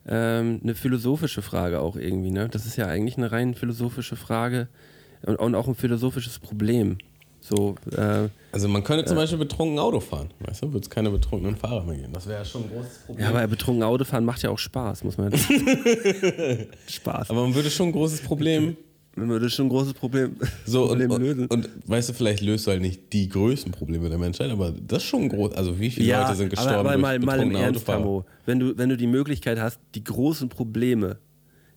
[0.07, 2.31] ähm, eine philosophische Frage auch irgendwie.
[2.31, 2.49] Ne?
[2.49, 4.67] Das ist ja eigentlich eine rein philosophische Frage
[5.25, 6.97] und, und auch ein philosophisches Problem.
[7.39, 11.09] So, äh, Also man könnte zum Beispiel betrunken Auto fahren, weißt du, würde es keine
[11.09, 12.13] betrunkenen Fahrer mehr geben.
[12.13, 13.23] Das wäre ja schon ein großes Problem.
[13.25, 15.47] ja, aber betrunken Autofahren macht ja auch Spaß, muss man jetzt.
[16.87, 17.29] Spaß.
[17.29, 18.77] aber man würde schon ein großes Problem
[19.15, 20.35] Man würde schon ein großes Problem,
[20.65, 21.41] so und, Problem lösen.
[21.47, 24.71] und, und weißt du, vielleicht löst du halt nicht die größten Probleme der Menschheit, aber
[24.71, 25.53] das ist schon groß.
[25.53, 27.85] Also wie viele Leute sind gestorben aber, aber mal, durch mal im Ernst?
[27.85, 31.17] Tamo, wenn du, wenn du die Möglichkeit hast, die großen Probleme,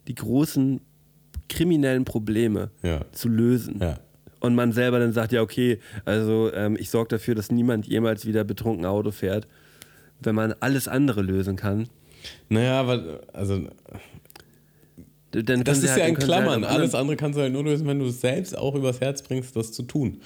[0.07, 0.81] die großen
[1.47, 3.05] kriminellen Probleme Ja.
[3.11, 3.99] zu lösen Ja.
[4.39, 8.25] und man selber dann sagt, ja okay, also ähm, ich sorge dafür, dass niemand jemals
[8.25, 9.47] wieder betrunken Auto fährt,
[10.21, 11.87] wenn man alles andere lösen kann,
[12.49, 13.61] Naja, aber also
[15.31, 16.63] dann das ist halt- ja in halt Klammern.
[16.63, 19.21] auf Alles andere kannst du halt nur lösen, wenn du es selbst auch übers Herz
[19.21, 20.21] bringst, das zu tun.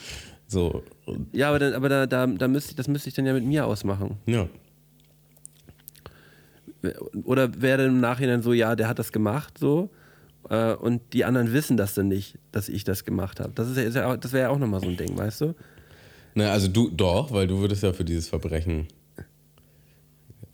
[0.47, 0.83] So,
[1.31, 3.45] Ja, aber, dann, aber da, da, da müsste ich, das müsste ich dann ja mit
[3.45, 4.17] mir ausmachen.
[4.25, 4.47] ja.
[7.25, 9.91] Oder wäre dann im Nachhinein so, ja, der hat das gemacht, so.
[10.49, 13.51] äh, Und die anderen wissen das dann nicht, dass ich das gemacht habe.
[13.53, 15.41] Das, ist ja, ist ja, auch- das wäre ja auch nochmal so ein Ding, weißt
[15.41, 15.55] du?
[16.33, 18.87] Na, also du doch, weil du würdest ja für dieses Verbrechen.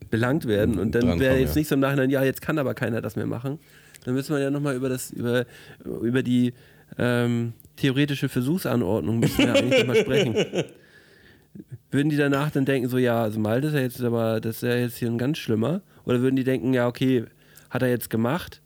[0.10, 0.80] Belangt werden.
[0.80, 1.60] Und dann wäre jetzt ja.
[1.60, 3.60] nicht so im Nachhinein, ja, jetzt kann aber keiner das mehr machen.
[4.08, 5.46] Dann müssen wir ja nochmal über das, über,
[5.84, 6.54] über die
[6.98, 10.34] ähm, theoretische Versuchsanordnung müssen wir eigentlich nochmal sprechen.
[11.92, 14.62] Würden die danach dann denken, so, ja, also Malte ist ja jetzt aber, das ist
[14.62, 15.82] ja jetzt hier ein ganz schlimmer?
[16.06, 17.26] Oder würden die denken, ja, okay,
[17.70, 18.62] hat er jetzt gemacht?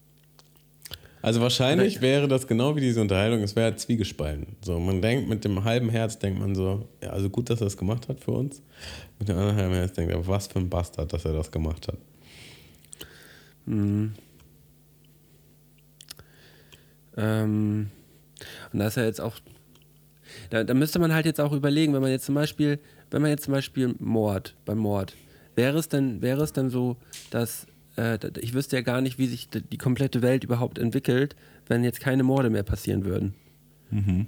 [1.23, 4.45] Also wahrscheinlich wäre das genau wie diese Unterhaltung, es wäre zwiegespalten.
[4.63, 7.65] So, man denkt mit dem halben Herz, denkt man so, ja, also gut, dass er
[7.65, 8.61] das gemacht hat für uns.
[9.17, 11.87] Mit dem anderen halben Herz denkt er, was für ein Bastard, dass er das gemacht
[11.87, 11.97] hat.
[17.21, 17.89] Ähm,
[18.73, 19.35] und da ist ja jetzt auch,
[20.49, 22.79] da, da müsste man halt jetzt auch überlegen, wenn man jetzt zum Beispiel,
[23.11, 25.15] wenn man jetzt zum Beispiel Mord, beim Mord,
[25.55, 26.97] wäre es dann, wäre es dann so,
[27.29, 27.67] dass
[27.97, 31.35] äh, ich wüsste ja gar nicht, wie sich die komplette Welt überhaupt entwickelt,
[31.67, 33.35] wenn jetzt keine Morde mehr passieren würden.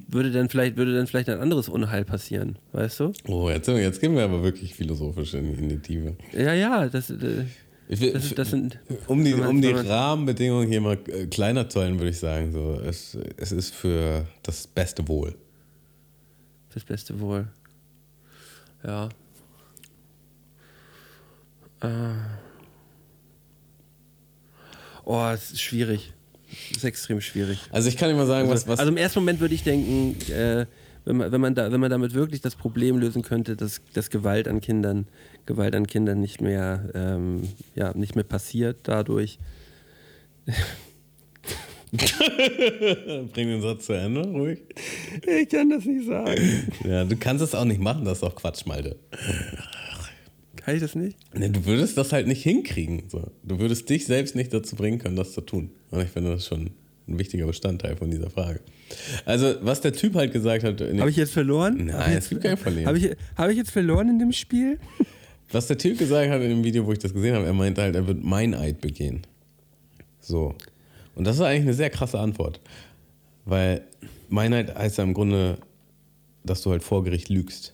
[0.09, 3.13] Würde dann vielleicht, würde dann vielleicht ein anderes Unheil passieren, weißt du?
[3.27, 6.17] Oh, jetzt, jetzt gehen wir aber wirklich philosophisch in, in die Tiefe.
[6.33, 7.45] Ja, ja, das, äh,
[7.87, 8.79] will, das, das sind.
[9.07, 12.79] um die, um die Rahmenbedingungen hier mal äh, kleiner zu halten, würde ich sagen, so,
[12.85, 15.35] es, es ist für das beste Wohl.
[16.69, 17.47] Fürs beste Wohl.
[18.83, 19.09] Ja.
[21.81, 22.13] Äh.
[25.05, 26.13] Oh, es ist schwierig.
[26.71, 27.59] Es ist extrem schwierig.
[27.71, 30.15] Also ich kann mal sagen, was, Also, was also im ersten Moment würde ich denken,
[30.31, 30.65] äh,
[31.05, 34.09] wenn, man, wenn, man da, wenn man damit wirklich das Problem lösen könnte, dass, dass
[34.09, 35.07] Gewalt an Kindern,
[35.45, 39.39] Gewalt an Kindern nicht mehr, ähm, ja, nicht mehr passiert dadurch.
[41.91, 44.59] bring den Satz zu Ende, ruhig.
[45.27, 46.71] Ich kann das nicht sagen.
[46.85, 48.97] Ja, du kannst es auch nicht machen, das ist doch Quatsch, Malte.
[50.55, 51.17] Kann ich das nicht?
[51.33, 53.03] Nee, du würdest das halt nicht hinkriegen.
[53.09, 53.31] So.
[53.43, 55.71] Du würdest dich selbst nicht dazu bringen können, das zu tun.
[55.91, 56.71] Und ich finde das schon
[57.07, 58.61] ein wichtiger Bestandteil von dieser Frage.
[59.25, 60.79] Also, was der Typ halt gesagt hat.
[60.79, 61.87] Habe ich jetzt verloren?
[61.87, 62.87] Nein, es gibt kein Verlieren.
[62.87, 64.79] Habe ich, hab ich jetzt verloren in dem Spiel?
[65.51, 67.81] Was der Typ gesagt hat in dem Video, wo ich das gesehen habe, er meinte
[67.81, 69.21] halt, er wird Meineid begehen.
[70.19, 70.55] So.
[71.15, 72.59] Und das ist eigentlich eine sehr krasse Antwort.
[73.45, 73.81] Weil
[74.29, 75.57] Meineid heißt ja im Grunde,
[76.43, 77.73] dass du halt vor Gericht lügst.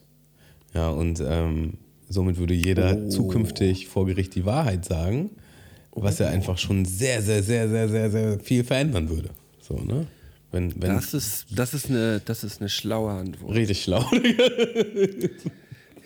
[0.74, 1.76] Ja, und ähm,
[2.10, 5.32] somit würde jeder zukünftig vor Gericht die Wahrheit sagen,
[5.92, 9.30] was ja einfach schon sehr, sehr, sehr, sehr, sehr, sehr viel verändern würde.
[9.62, 10.08] So, ne?
[10.52, 13.54] Wenn, wenn Das ist, das ist eine, das ist eine schlaue Antwort.
[13.56, 14.04] richtig schlau.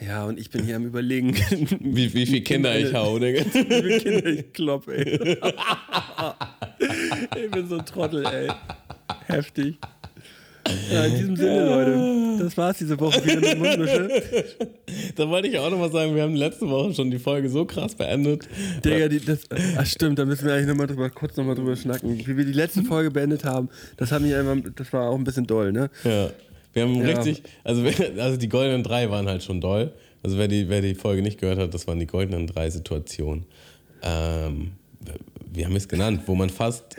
[0.06, 1.34] Ja, und ich bin hier am überlegen,
[1.80, 3.46] wie, wie viele Kinder ich hau, Digga.
[3.54, 5.20] wie viele Kinder ich klopp, ey.
[7.44, 8.50] ich bin so ein Trottel, ey.
[9.28, 9.78] Heftig.
[10.92, 14.10] Ja, in diesem Sinne, Leute, das war's diese Woche wieder mit Mundmische.
[15.16, 17.96] Da wollte ich auch nochmal sagen, wir haben letzte Woche schon die Folge so krass
[17.96, 18.48] beendet.
[18.84, 19.42] Digga, die, das,
[19.78, 22.18] ach stimmt, da müssen wir eigentlich noch mal drüber, kurz nochmal drüber schnacken.
[22.26, 25.26] Wie wir die letzte Folge beendet haben, das hat mich einfach, das war auch ein
[25.26, 25.90] bisschen doll, ne?
[26.06, 26.30] Ja.
[26.74, 27.06] Wir haben Ja.
[27.16, 27.84] richtig, also,
[28.20, 29.94] also die goldenen drei waren halt schon doll.
[30.24, 33.46] Also wer die, wer die Folge nicht gehört hat, das waren die goldenen drei Situationen.
[34.02, 34.72] Ähm,
[35.54, 36.22] wie haben wir es genannt?
[36.26, 36.96] Wo man fast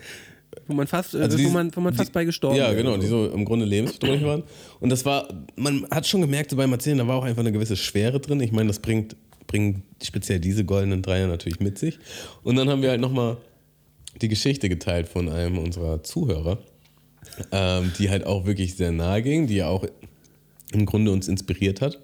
[0.66, 2.72] Wo man fast, äh, Also wo, die- man, wo man fast die- bei gestorben Ja,
[2.72, 4.44] genau, die so im Grunde lebensbedrohlich waren.
[4.80, 7.52] Und das war, man hat schon gemerkt, so beim Erzählen, da war auch einfach eine
[7.52, 8.40] gewisse Schwere drin.
[8.40, 9.16] Ich meine, das bringt,
[9.46, 11.98] bringen speziell diese goldenen Dreier natürlich mit sich.
[12.44, 13.36] Und dann haben wir halt nochmal
[14.22, 16.58] die Geschichte geteilt von einem unserer Zuhörer,
[17.52, 19.84] ähm, die halt auch wirklich sehr nahe ging, die ja auch
[20.72, 21.98] im Grunde uns inspiriert hat,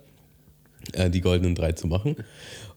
[0.93, 2.17] äh, die goldenen drei zu machen.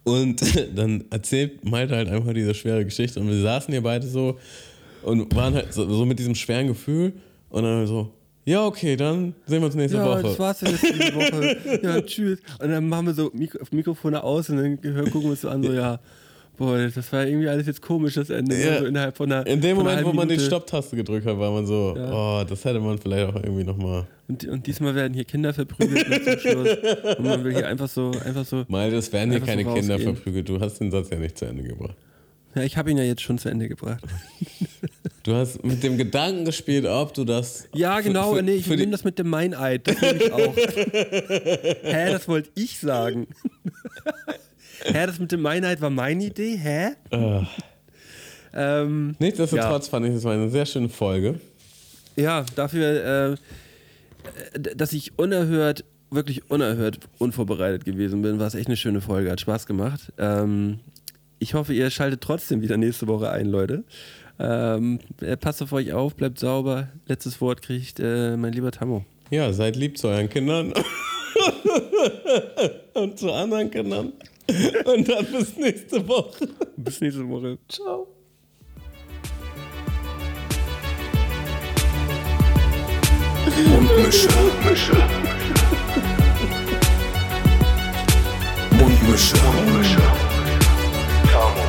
[0.04, 0.42] Und
[0.78, 4.38] dann erzählt Malte halt einfach diese schwere Geschichte und wir saßen hier beide so
[5.04, 7.14] und waren halt so, so mit diesem schweren Gefühl
[7.50, 8.12] und dann so,
[8.46, 10.24] ja, okay, dann sehen wir uns nächste Ja, Woche.
[10.24, 11.80] das war's für diese Woche.
[11.84, 12.40] Ja, tschüss.
[12.60, 15.64] Und dann machen wir so Mik Mikrofone aus und dann gucken wir uns so an,
[15.64, 16.00] so, ja,
[16.58, 18.56] boah, das war irgendwie alles jetzt komisch, das Ende.
[18.56, 18.66] ne?
[18.66, 18.80] Ja.
[18.80, 20.46] So innerhalb von einer In dem Moment, wo man die Minute.
[20.48, 24.06] Stopptaste gedrückt hat, war man so, oh, das hätte man vielleicht auch irgendwie nochmal.
[24.28, 26.70] Und, und diesmal werden hier Kinder verprügelt bis zum Schluss.
[27.18, 28.64] Und man will hier einfach so, einfach so.
[28.70, 30.48] Malte, es werden hier Einfach so keine Kinder verprügelt.
[30.48, 31.96] Du hast den Satz ja nicht zu Ende gebracht.
[32.56, 34.04] Ja, ich habe ihn ja jetzt schon zu Ende gebracht.
[35.24, 37.68] Du hast mit dem Gedanken gespielt, ob du das.
[37.74, 40.32] Ja, für- genau, für- nee, ich für nehme das mit dem Meineid, das nehme ich
[40.32, 40.56] auch.
[41.84, 43.28] Hä, das wollte ich sagen.
[44.86, 46.58] Hä, das mit dem Meineid war meine Idee?
[46.58, 46.90] Hä?
[47.12, 47.46] Ah.
[48.54, 51.40] Ähm, Nichtsdestotrotz fand ich, das war eine sehr schöne Folge.
[52.16, 58.78] ja, dafür, äh, dass ich unerhört, wirklich unerhört unvorbereitet gewesen bin, war es echt eine
[58.78, 60.12] schöne Folge, hat Spaß gemacht.
[60.18, 60.80] Ähm,
[61.40, 63.84] ich hoffe, ihr schaltet trotzdem wieder nächste Woche ein, Leute.
[64.40, 66.90] Ähm, äh, passt auf euch auf, bleibt sauber.
[67.08, 69.04] Letztes Wort kriegt äh, mein lieber Tammo.
[69.30, 70.74] Ja, seid lieb zu euren Kindern.
[72.94, 74.14] Und zu anderen Kindern.
[74.86, 76.48] Und dann bis nächste Woche.
[76.78, 77.58] Bis nächste Woche.
[77.70, 78.08] Ciao.
[83.68, 84.28] Mundmische.
[84.30, 84.94] Mundmische.
[88.72, 89.36] Mundmische.
[89.38, 90.02] Mundmische.
[91.32, 91.64] Tamo.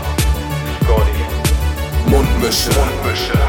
[0.83, 2.11] Scotty.
[2.11, 2.71] Mundmische.
[2.71, 3.45] Mundmische.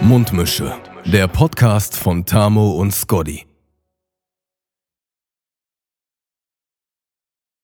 [0.00, 0.74] Mundmische,
[1.04, 3.47] der Podcast von Tamo und Scotty.